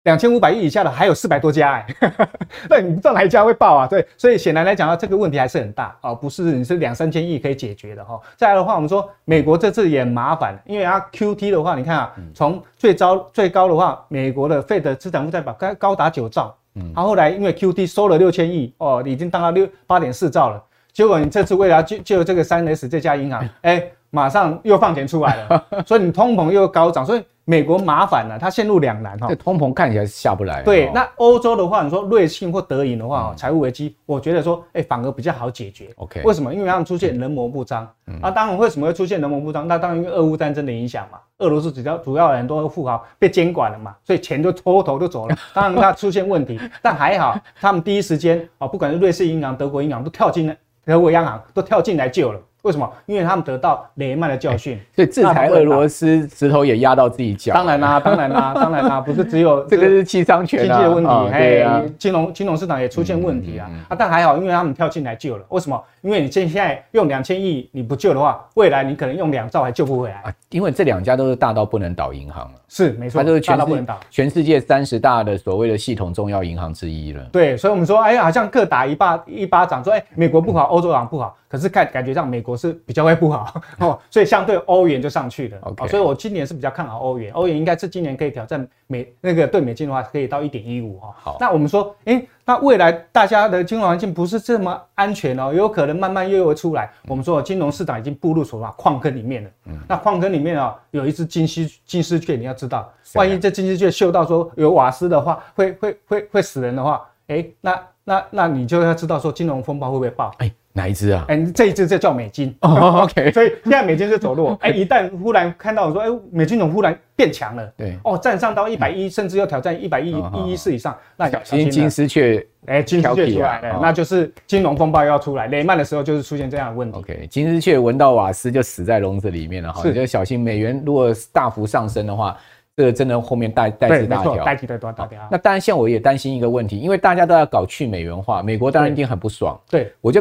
[0.04, 1.88] 两千五百亿以下的还有四百多家哎，
[2.70, 3.88] 那你不知道哪一家会爆啊？
[3.88, 8.20] 对，所以显然来讲啊，这个问题还是很大啊，不是你是两三千亿可以解决的哈。
[8.36, 20.62] 再来的话，我们说美国这次也麻烦，因为它 QT 的话，你看啊，从最高最高的话，美国的费的资产负债表高高达九兆嗯，他后来因为 QT 收了六千亿，哦，已经当到六八点四兆了。
[20.92, 27.24] 结果你这次为了要救救这个三 S 这家银行，哎、欸，马上又放钱出来了， 所以你通膨又高涨，所以。
[27.46, 29.28] 美国麻烦了，它陷入两难哈。
[29.28, 30.62] 这通膨看起来是下不来。
[30.64, 35.90] 对，那欧洲的话，你说瑞信或德银的话，财务危机，我觉得说，哎，反而比较好解决。
[35.98, 36.54] OK，为什么？
[36.54, 37.88] 因为他们出现人魔不张。
[38.22, 39.68] 啊，当然为什么会出现人魔不张？
[39.68, 41.20] 那当然因为俄乌战争的影响嘛。
[41.40, 45.36] 俄罗斯主要主要很多富豪被监管了嘛，所以钱就偷偷就走了。
[45.54, 52.40] 当然它出现问题，但还好，他们第一时间啊，不管是瑞士银行、德国银行都跳进来，德国央行都跳进来救了。
[52.64, 52.92] 为什么？
[53.06, 57.54] 因为他们得到雷曼的教训，所以制裁俄罗斯，石头也压到自己脚。
[57.54, 63.96] 当然啦， 当然啦，当然啦，不是只有 这个是七伤拳经济的问题，对啊，金融金融市场也出现问题啊啊！
[63.98, 65.46] 但还好，因为他们跳进来救了。
[65.50, 65.82] 为什么？
[66.04, 70.34] 因为你现现在用两千亿，你不救的话，未来你可能用两兆还救不回来啊！
[70.50, 77.24] 因为这两家都是大到不能倒银行了，是没错，它都是大到不能倒，全世界三十大的所谓的系统重要银行之一了。
[77.32, 81.38] 对，所以我们说，哎呀，好像各打一巴一巴掌，说哎，美国不好，欧洲好像不好。
[81.48, 85.58] 可是看感觉上美国是比较会不好 哦，所以相对欧元就上去了。
[85.62, 91.14] OK，所以我今年是比较看好欧元，欧元应该是今年可以挑战美那个对美金的话可以到一点一五哈。
[91.16, 96.92] 好，那我们说，诶，那未来大家的金融环境不是这么安全哦，有可能慢慢又会出来。
[97.08, 99.50] 我们说金融市场已经步入什么矿坑里面了。
[99.68, 110.34] 嗯，那矿坑里面啊有一只金丝金丝雀，你要知道，万一这金丝雀嗅到说有瓦斯的话，会会会会死人的话，诶，那那那你就要知道说金融风暴会不会爆？
[110.40, 111.24] 诶哪一只啊？
[111.28, 112.54] 哎、欸，这一只就叫美金。
[112.62, 114.58] 哦、 OK，所以现在美金是走弱。
[114.62, 117.72] 哎、欸，一旦忽然看到我说，哎、欸，美金怎么忽然变强了？
[117.78, 125.48] 对，哦，站上到一百一，甚至要挑战一百一一一四以上，那小心金丝雀，哎，金丝雀出来了，那就是金融风暴要出来。
[125.48, 126.98] 雷曼的时候就是出现这样的问题。
[126.98, 132.36] OK，金丝雀闻到瓦斯就死在笼子里面了哈，你就小心美元如果大幅上升的话。
[132.76, 135.20] 这个真的后面带带子大条，带起的多大条？
[135.30, 139.56] 那当然，像我也担心一个问题，因为大家都要搞去美元化，美国当然一定很不爽。
[139.70, 140.20] 对，我就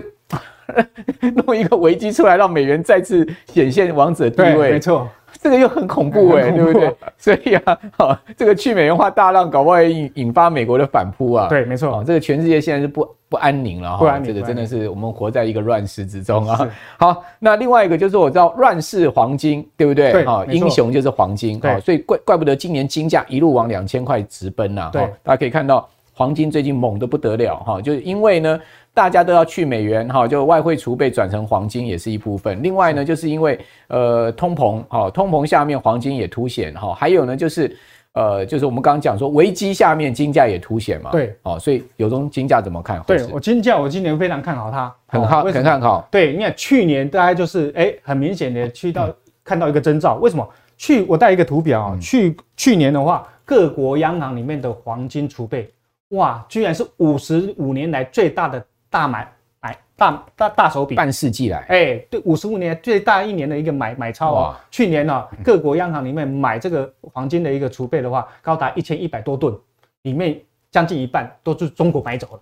[1.46, 4.72] 弄一个危机出来，让美元再次显现王者地位。
[4.72, 5.08] 没错。
[5.40, 6.94] 这个又很恐怖哎、欸，对不对？
[7.16, 11.48] 所以啊，好，这个去美元化大浪搞不好也引引发美国的反扑啊。
[11.48, 12.04] 对，没错。
[12.06, 14.20] 这个全世界现在是不不安宁了哈。
[14.20, 16.68] 这个真的是我们活在一个乱世之中啊。
[16.98, 20.12] 好，那另外一个就是我知道乱世黄金，对不对？
[20.12, 20.24] 对。
[20.26, 21.58] 好，英雄就是黄金。
[21.58, 21.80] 对。
[21.80, 24.90] 所以怪怪不得今年金价一路往两千块直奔呐。
[24.92, 25.02] 对。
[25.22, 25.88] 大家可以看到
[26.22, 28.60] 黄金最近猛得不得了哈，就是因为呢。
[28.94, 32.62] 大家都要去美元哈，就外汇储备转成黄金也是一部分。
[32.62, 33.58] 另外呢，就是因为
[33.88, 36.92] 呃通膨哈，通膨下面黄金也凸显哈。
[36.92, 37.74] 还有呢，就是
[38.12, 41.10] 呃就是我们刚刚讲说危机下面金价也凸显嘛。
[41.10, 43.02] 对，哦，所以有中金价怎么看？
[43.06, 46.06] 对我金价，我今年非常看好它，很好，很看好。
[46.10, 49.08] 对，你看去年大概就是哎，很明显的去到
[49.42, 50.16] 看到一个征兆。
[50.16, 50.46] 为什么？
[50.76, 55.70] 去我带一个图表啊，去去年的话，各国央行里面的黄金储备，
[56.12, 58.64] 哇，居然是五十五年来最大的。
[58.92, 59.26] 大买
[59.62, 64.50] 买大大大手笔，半世纪来，哎、欸，对，五十五年最大一年的一个买买超啊！
[64.50, 69.58] 哇去年呢、啊，各国央行里面买这个黄金的一个储备的话，高达一千一百多吨，
[70.02, 70.38] 里面
[70.70, 72.40] 将近一半都是中国买走了。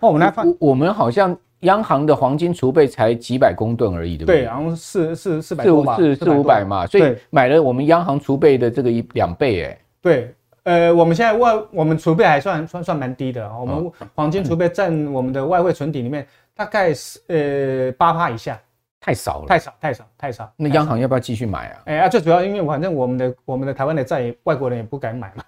[0.00, 4.36] 哦，我们来看，我们好像央行的黄金储备才几百公吨而已，对不对？
[4.38, 10.34] 对，然后四四四百多嘛，四四五百嘛，所以买了我们央行储备的这个一两倍，哎，对。
[10.64, 18.60] 呃，我们现在外我们储备还算算算蛮低的，我们黄金储备占我们的外汇存底里面大概是呃八趴以下，
[19.00, 20.52] 太少了，太少太少太少。
[20.56, 21.82] 那央行要不要继续买啊？
[21.86, 25.44] 哎呀，最主要因为反正我们的我们的台湾的债，外国人也不敢买嘛，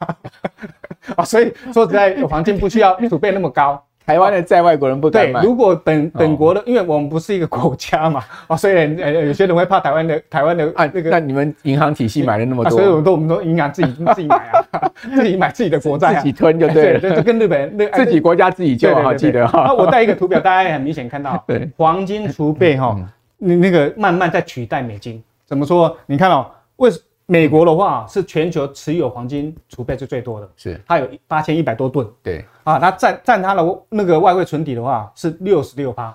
[1.17, 3.85] 啊，所以说实在黄金不需要储备那么高。
[4.11, 5.41] 台湾的在外国人不敢买。
[5.41, 11.11] 对，如果本本国的，因为我们不是一个国家嘛，啊， 所以呃有些人会怕台湾的台湾的啊那个。
[11.11, 14.37] 那你们银行体系买了那么多，所以我们都我们都银行自己自己买
[14.73, 19.63] 啊， 自己买自己的国债，自己吞就对了， 就跟日本那自己国家自己救啊，记得哈。
[19.69, 22.97] 那我带一个图表，大家也很明显看到，对，黄金储备哈，
[23.39, 25.97] 那那个慢慢在取代美金，怎么说？
[26.07, 26.99] 你看哦，为什？
[27.31, 32.05] 美国的话是全球持有黄金储备是最多的，是它有八千一百多吨。
[32.25, 36.13] 对啊，它占占它的那个外汇存底的话是六十六趴。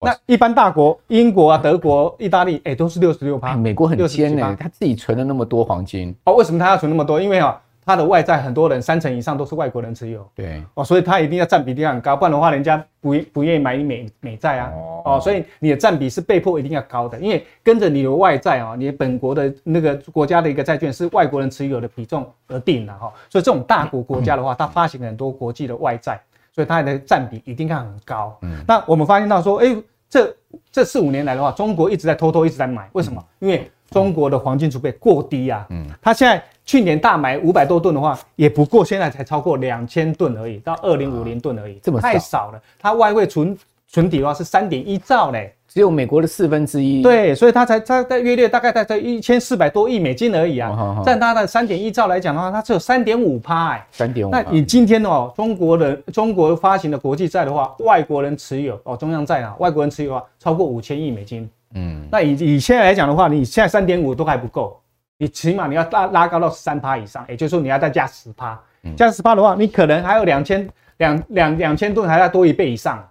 [0.00, 3.56] 那一般大国，英国啊、德国、意大利，哎、欸，都是六十六趴。
[3.56, 6.12] 美国很尖呢，他自己存了那么多黄金。
[6.24, 7.20] 哦，为什么他要存那么多？
[7.20, 7.62] 因为啊。
[7.90, 10.62] 他的外债很多人三成以上都是外国人持有，对。
[10.74, 26.20] 哦，所以他一定要占比一定要很高，不然的话人家不不愿意买你美美债啊，哦，哦，所以你的占比是被迫一定要高的，因为跟着你的外债啊，你本国的那个国家的一个债券是外国人持有的比重而定的哈，所以这种大国国家的话，它发行很多国际的外债，
[26.54, 28.38] 所以它的占比一定要很高。
[28.42, 29.76] 嗯，那我们发现到说，哎，
[30.08, 30.32] 这
[30.70, 33.20] 这四五年来的话，中国一直在偷偷一直在买，为什么？
[33.40, 36.40] 因为中国的黄金储备过低啊，嗯，它现在。
[36.70, 42.62] 去年大买五百多吨的话，也不过现在才超过两千吨而已，到二零五零吨而已，这么太少了。
[42.78, 47.02] 它外汇存存底的话是三点一兆嘞，只有美国的四分之一。
[47.02, 51.02] 对，所以它才它在约略大概在在一千四百多亿美金而已啊。
[51.04, 54.30] 占它的三点一兆来讲的话，它只有三点五趴哎，三点五。
[54.30, 61.50] 那你今天哦，中国人中国发行的国际债的话，外国人持有哦，中央债啊，外国人持有啊，超过五千亿美金。
[61.74, 64.80] 嗯，那以以现在来讲的话，你现在三点五都还不够。
[65.20, 68.58] 你起码你要拉拉高到三趴以上，也就是说你要再加十趴，
[68.96, 73.06] 加十趴的话，你可能还有两千两两两千吨，还要多一倍以上。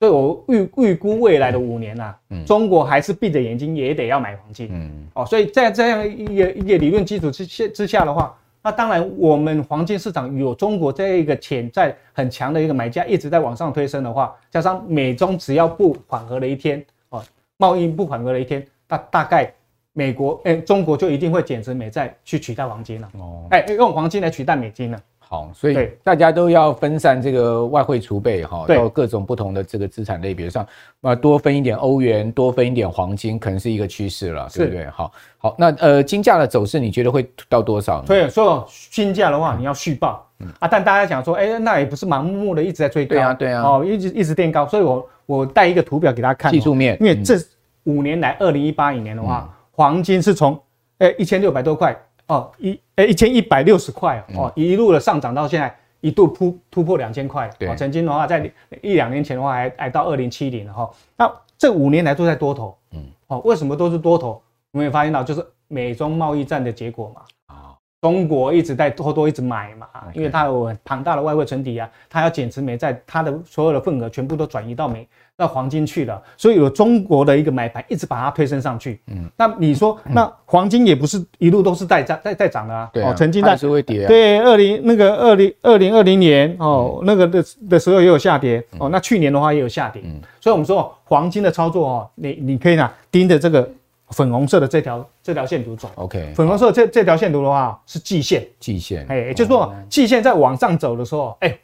[0.00, 4.70] 所以我预预估未来的五年啊，中国还是闭着眼睛也得要买黄金。
[4.72, 17.22] 嗯，哦，所以在这样一个一个理论基础之下之下的话，那当然我们黄金市场有中国这一个潜在很强的一个买家一直在往上推升的话，加上美中只要不缓和的一天，哦，
[17.56, 19.54] 贸易不缓和的一天，大大概。
[19.92, 23.08] 美国哎、欸，中国就一定会减持美债去取代黄金了。
[23.18, 24.98] 哦，哎、欸，用黄金来取代美金了。
[25.18, 30.66] 好，所以大家都要分散这个外汇储备哈，到各种不同的这个资产类别上，
[31.00, 34.84] 那多分一点欧元，多分一点黄金，可能是一个趋势了，对不对？
[34.90, 38.06] 好，好，那呃，金价的走势你觉得会到多少呢？
[38.06, 47.36] 所以说金价的话，你要续报、嗯、啊，但大家讲说，哎、欸，那也不是盲目的一直在追高，对啊，对啊，哦，一直一直垫高，所以我我带一个图表给大家看，技术面，因为这
[47.84, 49.48] 五年来，二零一八一年的话。
[49.50, 50.56] 嗯黄金是从
[50.98, 51.92] 诶一千六百多块
[52.28, 57.50] 哦，一诶一千一百六十块哦，一路的上涨到现在一度突突破两千块。
[57.58, 58.48] 对，曾经的话在
[58.80, 60.88] 一两年前的话还还到二零七零了哈。
[61.16, 64.40] 那这五年来都在多头，嗯，哦，为什么都是多头？
[64.70, 67.22] 我们也发现到就是美中贸易战的结果嘛。
[67.46, 75.08] 啊，中国一直在多多一直买嘛，因为它有很庞大的外汇存底啊，它要减持美债，它的所有的份额全部都转移到美。
[75.42, 79.00] 到黄金去了，所以有中国的一个买盘一直把它推升上去。
[79.08, 82.88] 嗯，那你说，那黄金也不是一路都是在涨，在在涨的啊。
[82.92, 84.06] 对哦，曾经在是会跌。
[84.06, 88.64] 对，二零那个二零二零二零年哦，那个的的时候也有下跌。
[88.78, 90.00] 哦，那去年的话也有下跌。
[90.04, 93.68] 嗯，所以我们说黄金的操作哦，你你可以呢盯着这个
[94.10, 95.90] 粉红色的这条这条线图走。
[95.96, 98.46] OK，粉红色这这条线图的话是季线。
[98.60, 101.58] 季线，哎，也就是说季线在往上走的时候，哎，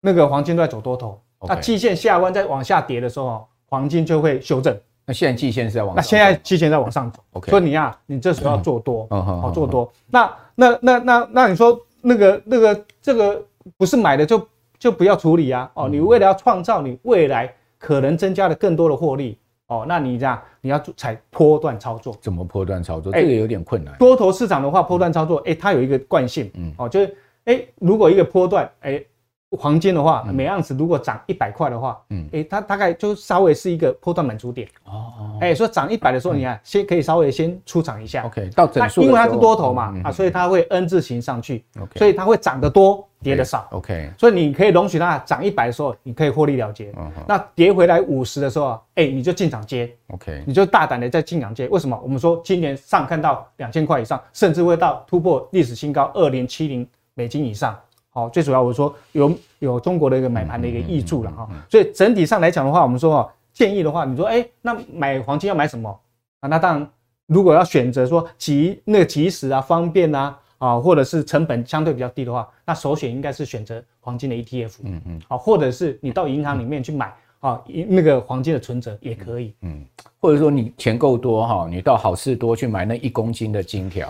[0.00, 1.20] 那个黄金都在走多头。
[1.46, 4.76] 那季线下弯再往下跌的时候，黄金就会修正。
[5.08, 7.22] 那现在季线是在往上，那现在季线在往上走。
[7.34, 9.88] OK，所以你呀，你这时候要做多，好做多。
[10.10, 13.40] 那那那那那你说那个那个这个
[13.76, 15.70] 不是买的就就不要处理啊？
[15.74, 22.16] 哦，你为了要创造你未来可能增加的更多的获利，哦，那你这样你要采波段操作。
[22.20, 23.12] 怎么波段操作？
[23.12, 23.94] 这个有点困难。
[23.98, 29.04] 多头市场的话，波段操作，哎，它有一个惯性，嗯，哦，就是哎，如果一个波段，哎。
[29.50, 34.66] 黄金的话，每盎司如果涨一百块的话，嗯，哎，它大概就稍微是一个波段满足点。
[34.84, 46.92] 哦，哎，所以涨一百的时候，你看先可以稍微先出场一下，OK，到整数，因为它是多头嘛，啊，所以它会 N 字形上去，OK，所以它会涨得多，跌得少，OK，所以你可以容许它涨一百的时候，你可以获利了结，
[47.28, 51.98] 那跌回来五十的时候，哎，你就进场接，OK，你就大胆的在进场接，为什么？
[52.02, 57.78] 我们说今年上看到两千块以上，甚至会到突破历史新高二零七零美金以上。
[58.16, 66.00] 好，最主要我说有有中国的一个买盘的一个挹注了哈，所以整体上来讲的话，我们说哦，建议的话，你说哎，那买黄金要买什么
[66.40, 66.48] 啊？
[66.48, 66.90] 那当然，
[67.26, 77.14] 如果要选择说即那个及时啊、方便啊啊，或者是成本相对比较低的话，那首选应该是选择黄金的 ETF，嗯嗯，好，或者是你到银行里面去买。
[77.40, 79.84] 啊，那个黄金的存折也可以，嗯，
[80.20, 84.08] 或者说你钱够多哈，你到好事多去买那一公斤的金条，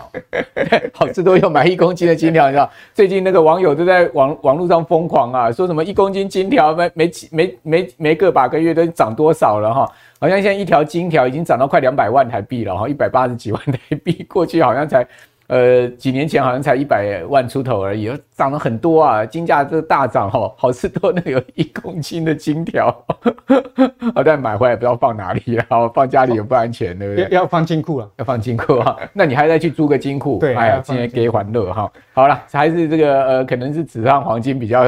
[0.93, 15.05] 好事多又买一公斤的金条，你知道最近那个网友都在网 网络上疯狂啊，说什么一公斤金条没没没没没个把个月都涨多少了哈，好像现在一条金条已经涨到快两百万台币了哈，一百八十几万台币，过去好像才。
[15.47, 19.25] 呃，几年前好像才一百万出头而已，涨了很多啊！
[19.25, 22.91] 金价这大涨哈，好事多那有一公斤的金条，
[24.13, 27.23] 好， 但买回来不知道放哪里了，放家里也不安全，对不对？
[27.25, 28.97] 要要放金库啊，要放金库啊！
[29.13, 30.39] 那你还再去租个金库？
[30.39, 31.89] 对，哎呀，今天给欢乐哈。
[32.13, 34.83] 好了，还是这个呃，可能是纸上黄金比较。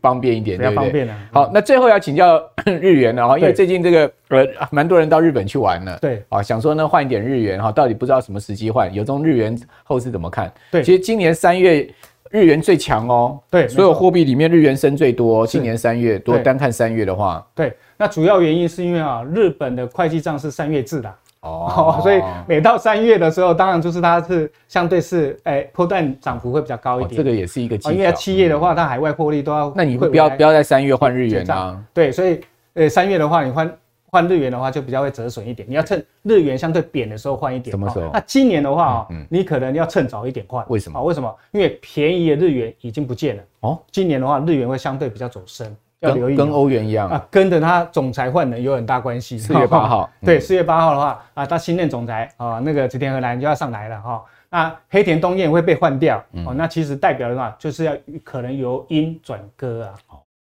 [0.00, 0.76] 方便一点，对不对？
[0.76, 1.18] 方便啊。
[1.32, 5.98] 好，那最后要请教 日元了哈，因为最近这个呃，蛮多人到日本去玩了。
[6.00, 10.52] 对，啊，想说呢换一点日元哈，到底不知道什么时机换，有种日元后市怎么看？
[10.70, 11.88] 对，其实今年三月
[12.30, 13.38] 日元最强哦。
[13.50, 15.46] 对，所有货币里面日元升最多。
[15.46, 21.14] 今年三月多单看三月的话，对，那主要原因是因为啊，日本的会计账是三月制的。
[21.42, 27.16] 哦， 所以每到三月的时候，当然就是它是相对是，哎，波段涨幅会比较高一点。
[27.16, 27.94] 这个也是一个机会。
[27.94, 29.72] 因为七月的话，它海外获利都要。
[29.76, 31.78] 那你不要不要在三月换日元啊？
[31.92, 32.40] 对，所以
[32.74, 37.72] 呃三月的话，你换换日元的话就比较会折损一点，你要趁日元相对贬的时候换一点。
[37.72, 38.10] 什么时候？
[38.12, 40.64] 那今年的话啊，你可能要趁早一点换。
[40.68, 41.02] 为什么？
[41.02, 41.34] 为什么？
[41.50, 43.42] 因为便宜的日元已经不见了。
[43.60, 46.36] 哦，今年的话，日元会相对比较走升，要留意。
[46.36, 49.38] 跟欧元一样啊，跟着他总裁换人有很大关系。
[49.38, 54.22] 四月八号，对，四月八号的话啊，他新任总裁啊，那个植田和男就要上来了哈。
[54.50, 59.94] 那黑田东彦会被换掉哦，那其实代表的话就是要可能由阴转歌啊，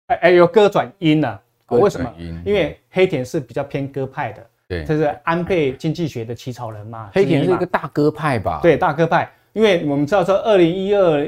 [0.06, 1.40] 哎哎，由歌转阴了。
[1.68, 2.08] 为什么？
[2.44, 7.10] 因为黑田是比较偏歌派的，对，这是安倍经济学的起草人嘛。
[7.12, 8.60] 黑田是一个大歌派吧？
[8.62, 9.28] 对，大歌派。
[9.56, 11.26] 因为我们知道说，二零一二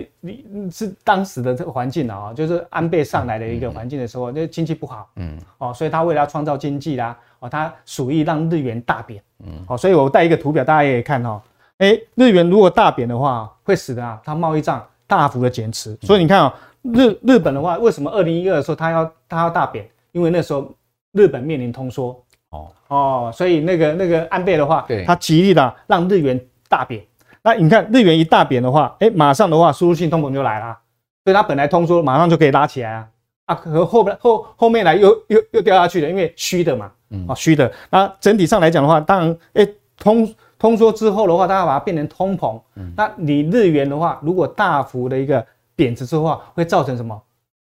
[0.70, 11.42] 是当时的这个环境啊，就是安倍上来的一个环境的时候，那经济不好，嗯，哦，所以他为了要创造经济啦，哦，他属意让日元大贬，嗯，好，所以我带一个图表，大家也可以看哈。
[11.78, 15.96] 哎，日元如果大贬的话，会使得啊，它贸易账大幅的减持。
[16.02, 19.88] 所以你看啊，日日本的话，为什么二零一二的时候它要它要大贬？
[20.12, 20.70] 因为那时候
[21.12, 22.22] 日本面临通缩。
[22.50, 27.02] 哦哦，所以那个那个安倍的话，对，他极力的让日元大贬。
[27.42, 30.78] 那你看日元一大贬的话，哎，马上的话输入性通膨就来了。
[31.24, 33.08] 所以它本来通缩，马上就可以拉起来啊
[33.46, 37.70] 啊，和后边后后面来又又又掉下去了，因为虚的嘛，嗯，啊虚的。
[37.90, 40.28] 那整体上来讲的话，当然，哎通。
[40.60, 47.22] 通缩之后的话，大家把它变成通膨，嗯、那你日元的话，如果大幅的一个贬值之后，会造成什么？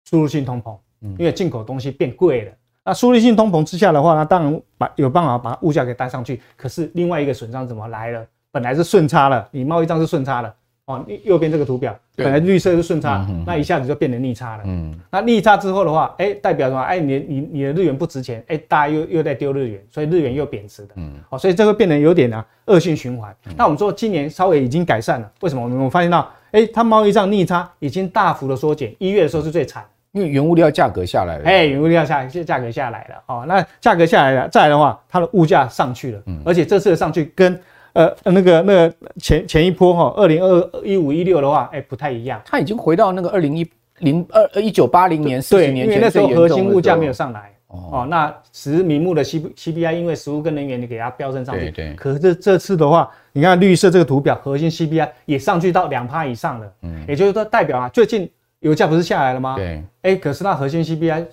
[0.08, 2.52] 输入性通膨，嗯、因为进口东西变贵了。
[2.84, 6.40] 那输入性通膨之下的话，那当然把有办法把物价给带上去。
[6.56, 8.24] 可是另外一个损伤怎么来了？
[8.52, 10.54] 本来是顺差了，你贸易账是顺差了。
[10.86, 14.62] 哦，右边这个图表本来绿色是顺差，那一下子就变成逆差了。
[14.66, 16.80] 嗯，那逆差之后的话，哎，代表什么？
[16.80, 20.90] 哎，你你你的日元不值钱，哎，大家又又在丢日元，所以日元又贬值的。
[20.94, 23.34] 嗯，好，所以这个变得有点啊恶性循环。
[23.56, 25.62] 那我们说今年稍微已经改善了，为什么？
[25.64, 31.44] 我们发现到，哎，它贸易账逆差已经大幅的缩减，一月的时候是最惨，因为原物料价格下来了。
[31.46, 33.16] 哎，原物料下价格下来了。
[33.26, 36.22] 哦，那价格下来了，再来的话，它的物价上去了。
[36.26, 37.60] 嗯，而且这次的上去跟
[37.96, 42.38] 呃，那个那个前前一波哈，二零二一五一六的话，哎、欸，不太一样。
[42.44, 43.66] 它已经回到那个二零一
[44.00, 47.50] 零二一九八零年四十年前，因为那时候核心物价没有上来。
[47.68, 51.70] 哦，哦，那实名目的 C C B I，因为食物跟能源你给它飙升上去。
[51.70, 51.94] 对对。
[51.94, 56.72] 可是这这次的话，你看绿色这个图表，核心 C B I 也上去到两趴以上了。
[56.82, 57.02] 嗯。
[57.08, 58.30] 也就是说，代表啊，最近
[58.60, 59.56] 油价不是下来了吗？
[59.56, 59.82] 对。
[60.02, 61.26] 哎、欸，可是那核心 C B I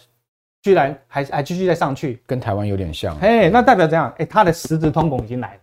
[0.61, 3.17] 居然还还继续在上去，跟台湾有点像。
[3.19, 4.07] 哎，那代表怎样？
[4.11, 5.59] 哎、欸，它的实质通膨已经来了。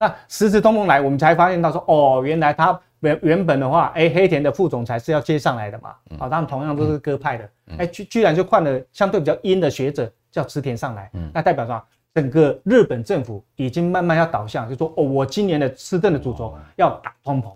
[0.00, 11.82] 那实质通膨来，我们才发现到说，哦，原来他原原本的话，哎，黑田的副总裁是要接上来的嘛，啊，他们同样都是鸽派的，哎，居居然就换了相对比较阴的学者叫池田上来，那代表什么，
[12.14, 17.52] 整个日本政府已经慢慢要导向，就说，哦，我今年的施政的主轴要打通膨，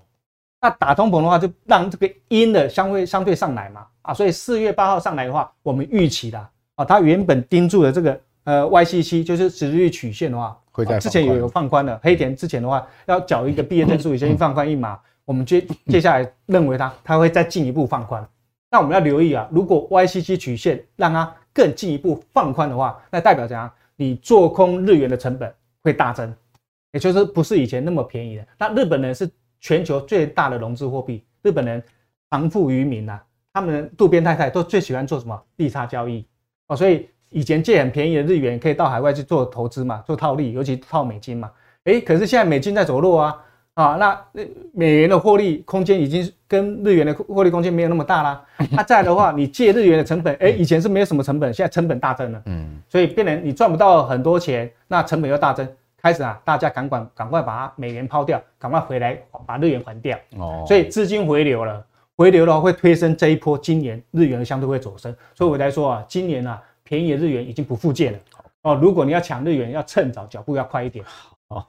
[0.61, 10.55] 那打通膨的话，就让这个阴的相对相对上来嘛，啊，所以四月八号上来的话，我们预期的，啊，他原本盯住的这个呃 YCC 就是殖利率曲线的话。
[10.75, 14.99] 会在之前也有放宽了，黑田之前的话要缴一个毕业证书，已经放宽一码。
[15.25, 18.27] 我们接接下来认为它它会再进一步放宽。
[18.71, 23.71] 那我们要留意啊，如果 YCC 曲线让它更进一步放宽的话，那代表怎样？
[23.95, 26.35] 你做空日元的成本会大增，
[26.91, 28.47] 也就是不是以前那么便宜的。
[28.59, 31.81] 那日本人是全球最大的融资货币，日本人
[32.31, 36.27] 藏富于民啊，他们渡边太太都最喜欢做什么利差交易
[36.67, 37.09] 哦，所以。
[37.35, 41.51] 以前借很便宜的日元，可以到海外去做投资嘛，做套利，尤其套美金嘛。
[41.83, 43.37] 诶，可是现在美金在走弱啊，
[43.75, 44.17] 啊，那
[44.73, 48.41] 美元的获利空间已经跟日元的获利空间没有那么大啦。
[48.71, 55.69] 那、啊、再来的话，你借日元的成本，诶，以前是没有什么成本，现在成本大增了，嗯，所以变成你赚不到很多钱，那成本又大增，
[56.01, 60.17] 开始啊，大家赶快赶快把美元抛掉，赶快回来把日元还掉。
[60.39, 61.85] 哦，所以资金回流了，
[62.17, 65.13] 回流的话会推升这一波，今年日元相对会走升。
[65.35, 66.63] 所以我来说啊，今年啊。
[66.85, 68.19] 便宜的日元已经不复见了
[68.63, 71.05] 哦，如果你要抢日元，要趁早，脚步要快一点。
[71.49, 71.65] 哦，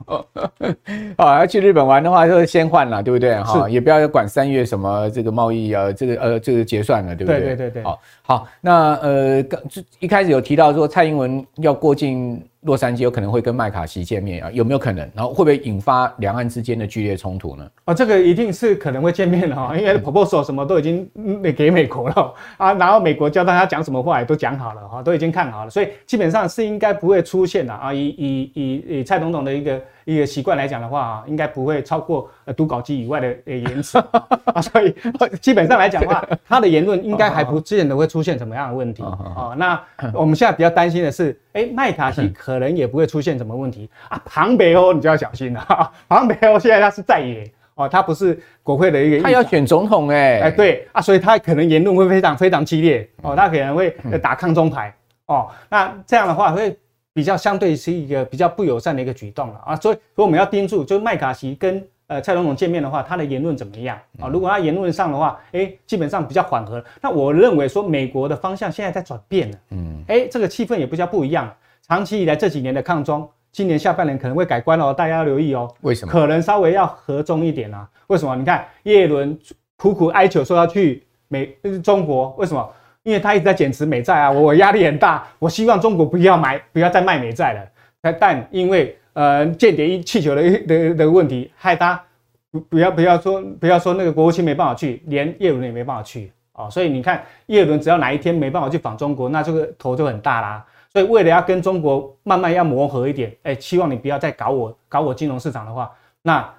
[1.18, 3.36] 好， 要去日本玩的话，就先换了，对不对？
[3.42, 7.42] 哈，也不要管三月什么这个贸易啊，这个呃这个结算了，对不对？
[7.42, 7.84] 对对对对。
[7.84, 9.62] 好，好，那呃，刚
[10.00, 12.42] 一开始有提到说蔡英文要过境。
[12.66, 14.52] 洛杉矶有可能会跟麦卡锡见面啊？
[14.52, 15.10] 有没有可能？
[15.16, 17.70] 然后会不会引发两岸之间的剧烈冲突呢？
[17.86, 21.08] 啊，这个一定是可能会见面的哈，因为 proposal 什么都已经
[21.56, 27.94] 给美国了啊，然后美国教大家讲什么话也都讲好了哈，都已经看好了，所以基本上是应该不会出现的啊。
[27.94, 34.00] 以以以以蔡总统的一个一个习惯来讲的话啊，应该不会超过呃读稿机以外的呃言辞
[34.46, 34.96] 啊，所以
[35.42, 39.54] 基本上来讲的话，他的言论应该还不见得会出现什么样的问题啊。
[39.58, 39.80] 那
[40.14, 42.56] 我们现在比较担心的是，哎，麦卡锡可。
[42.56, 45.92] 能也不会出现什么问题啊，庞培欧你就要小心了。
[46.08, 53.90] 庞培欧现在他是在野哦，他不是国会的一个，他要选总统哎哎对啊，所以他可能言论会非常非常激烈哦，他可能会
[54.24, 54.96] 打抗中牌
[55.26, 55.50] 哦。
[55.70, 56.76] 那这样的话会
[57.16, 59.74] 比较相对是一个比较不友善的一个举动了啊。
[59.78, 64.28] 所以，所以我们要盯住，就是麦卡锡跟呃蔡总统见面的话，他的言论怎么样啊？
[64.28, 66.84] 如果他言论上的话，哎，基本上比较缓和。
[67.02, 71.50] 那我认为说美国的方向现在在转变了，嗯，哎，这个气氛也比较不一样。
[71.88, 75.74] 长期以来这几年的抗中，今年下半年可能会改观哦，大家要留意哦。
[75.82, 76.12] 为什么？
[76.12, 77.90] 可能稍微要和中一点啊？
[78.08, 78.36] 为什么？
[78.36, 79.40] 你看叶伦
[79.78, 82.70] 苦苦哀求说要去美中国，为什么？
[83.06, 88.12] 因为他一直在减持美债啊，我我压力很大，我希望中国不要买，不要再卖美债了。
[88.20, 92.02] 但因为呃间谍气球的的的问题，害他
[92.50, 96.68] 不不要不要说不要说那个国务卿没办法去，连叶伦也没办法去哦。
[96.68, 100.66] 所以你看叶伦只要哪一天没办法去访中国，那这个头就很大啦。
[100.92, 105.92] 所以为了要跟中国慢慢要磨合一点，哎，希望你不要再搞我搞我金融市场的话，
[106.24, 106.50] 那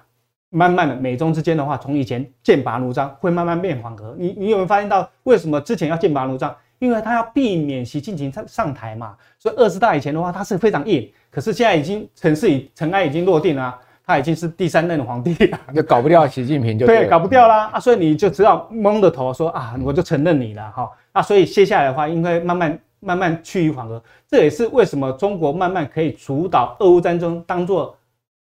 [0.49, 4.15] 慢慢的美中之间的话，从以前剑拔弩张，会慢慢变缓和。
[4.17, 6.55] 你你有没有发现到为什么之前要剑拔弩张？
[6.79, 9.15] 因为他要避免习近平上上台嘛。
[9.39, 11.09] 所以二十大以前的话，他是非常硬。
[11.29, 17.79] 可是现在已经城市已尘埃已经落定了，他已经是第三任皇帝了，就搞不掉习近平就对，对，搞不掉啦啊！
[17.79, 20.89] 所以你就只好蒙着头说啊，我就承认你了哈。
[21.11, 22.79] 啊，所以接下来的话，应该慢慢。
[22.99, 27.95] 慢慢趋于缓和，这也是为什么中国慢慢可以主导俄乌战争，当做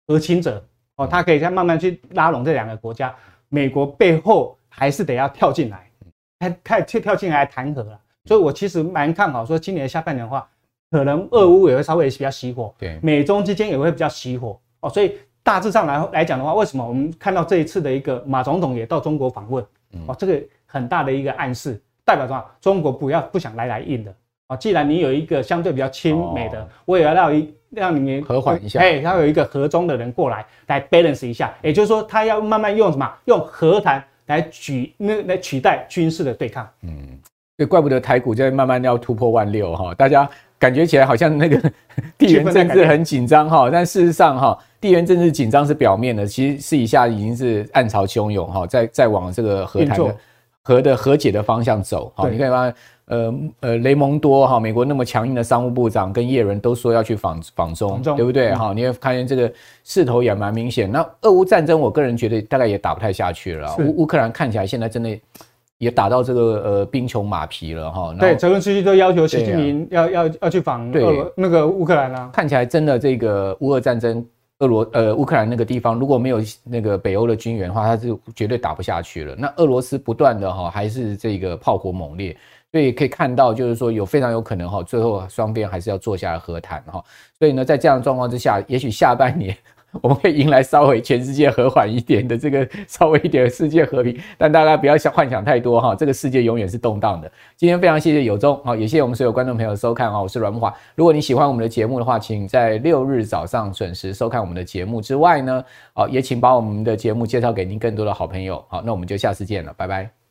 [0.06, 0.64] 和亲者
[0.96, 3.14] 哦，他可以再慢慢去拉拢这两个国家。
[3.48, 5.90] 美国背后还是得要跳进来，
[6.40, 8.00] 开开跳跳进来谈和了。
[8.24, 10.48] 所以我其实蛮看好，说今年下半年的话，
[10.90, 14.88] 可能俄乌也会稍微比较熄火，对，美中之间也会比较熄火哦。
[14.88, 19.64] 所以大致上来来讲的话，为什么我们看到这一次的一个马总统也到中国访问
[20.06, 22.44] 哦，这个很大的一个暗示，代表什么？
[22.60, 24.14] 中国不要不想来来硬的。
[24.46, 33.10] 啊，既然你有一个相对比较亲美的，哦、我也要让一让你们和缓一下，哎，要有一个和中的人过来来 balance 一下，也就是说，他要慢慢用什么？
[33.24, 36.68] 用和谈来取那来取代军事的对抗。
[36.82, 37.18] 嗯，
[37.56, 40.28] 对，怪不得台股在慢慢要突破万六哈，大家
[40.58, 41.72] 感觉起来好像那个
[42.18, 50.16] 地缘政治很紧张哈，但事实上哈，地缘政治紧张是表面的，其实私底下已经是暗潮汹涌哈，在在往这个和谈的
[50.62, 52.12] 和的和解的方向走。
[52.14, 52.70] 好，你看嘛。
[53.06, 58.72] 呃呃，雷蒙多哈，美国那么强硬的商务部长跟叶伦都说要去访访中，中，对不对哈？
[58.72, 59.52] 嗯、你会看见这个
[59.84, 60.90] 势头也蛮明显。
[60.90, 63.76] 那俄乌战争，我个人觉得大概也打不太下去了。
[63.78, 65.20] 乌乌克兰看起来现在真的
[65.76, 68.14] 也打到这个呃兵穷马疲了哈。
[68.18, 71.04] 对，泽连斯基都要求习近平要要要去访对
[71.36, 72.30] 那个乌克兰了。
[72.32, 74.24] 看起来真的这个乌俄战争，
[74.60, 79.36] 俄罗呃乌克兰那个地方如果没有那个北欧的军援的话，他是绝对打不下去了。
[79.36, 82.34] 那俄罗斯不断的哈还是这个炮火猛烈。
[82.74, 87.00] 所以可以看到，就是说有非常有可能哈，最后双边还是要坐下来和谈哈。
[87.38, 89.56] 所以呢，在这样的状况之下，也许下半年
[90.02, 94.18] 我们会迎来稍微全世界和缓一点的这个稍微一点的世界和平。
[94.36, 97.30] 但大家不要想幻想太多哈，这个世界永远是动荡的。
[97.54, 100.74] 今天非常谢谢有忠，好，也谢谢我们所有观众朋友收看啊，我是阮木华。
[100.96, 108.64] 如果你喜欢我们的节目的话，请在六日早上准时收看我们的节目之外呢，好，也请把我们的节目介绍给您更多的好朋友。
[108.68, 110.23] 好，那我们就下次见了，拜拜。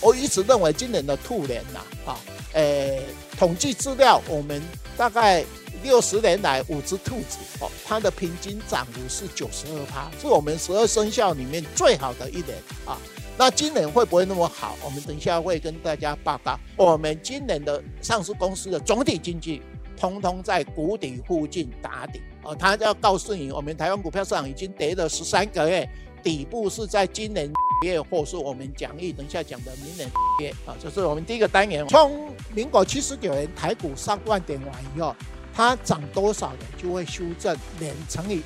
[0.00, 2.18] 我一直认为今年的兔年呐，啊，
[2.52, 3.02] 诶，
[3.38, 4.62] 统计资料，我们
[4.96, 5.44] 大概
[5.82, 12.98] 六十年来五只兔子，哦，它的平均涨幅是九十二趴，是我们十二生肖里面最好的一年啊。
[13.38, 14.76] 那今年会不会那么好？
[14.82, 16.58] 我们等一下会跟大家报告。
[16.76, 19.60] 我们今年的上市公司的总体经济，
[19.94, 25.86] 通通在谷底附近打底，哦，他要告诉你，我们台湾股票市场已经跌了十三个月，
[26.26, 27.48] 底部是在今年。
[27.82, 30.10] 月或是我们讲义等一下讲的明年
[30.40, 31.86] 月啊，这是我们第一个单元。
[31.88, 35.14] 从民国七十九年台股上万点完以后，
[35.52, 36.60] 它涨多少呢？
[36.78, 38.40] 就会修正两乘以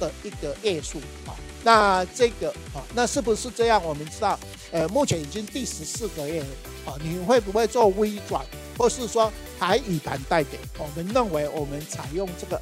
[0.00, 1.30] 的一个月数啊。
[1.62, 3.80] 那这个啊，那是不是这样？
[3.84, 4.36] 我们知道，
[4.72, 6.46] 呃，目前已经第十四个月了
[6.86, 6.98] 啊。
[7.00, 8.44] 你会不会做微转，
[8.76, 10.60] 或是说还以盘带点？
[10.76, 12.60] 我们认为我们采用这个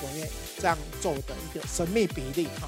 [0.58, 2.64] 这样做的一个神秘比例啊。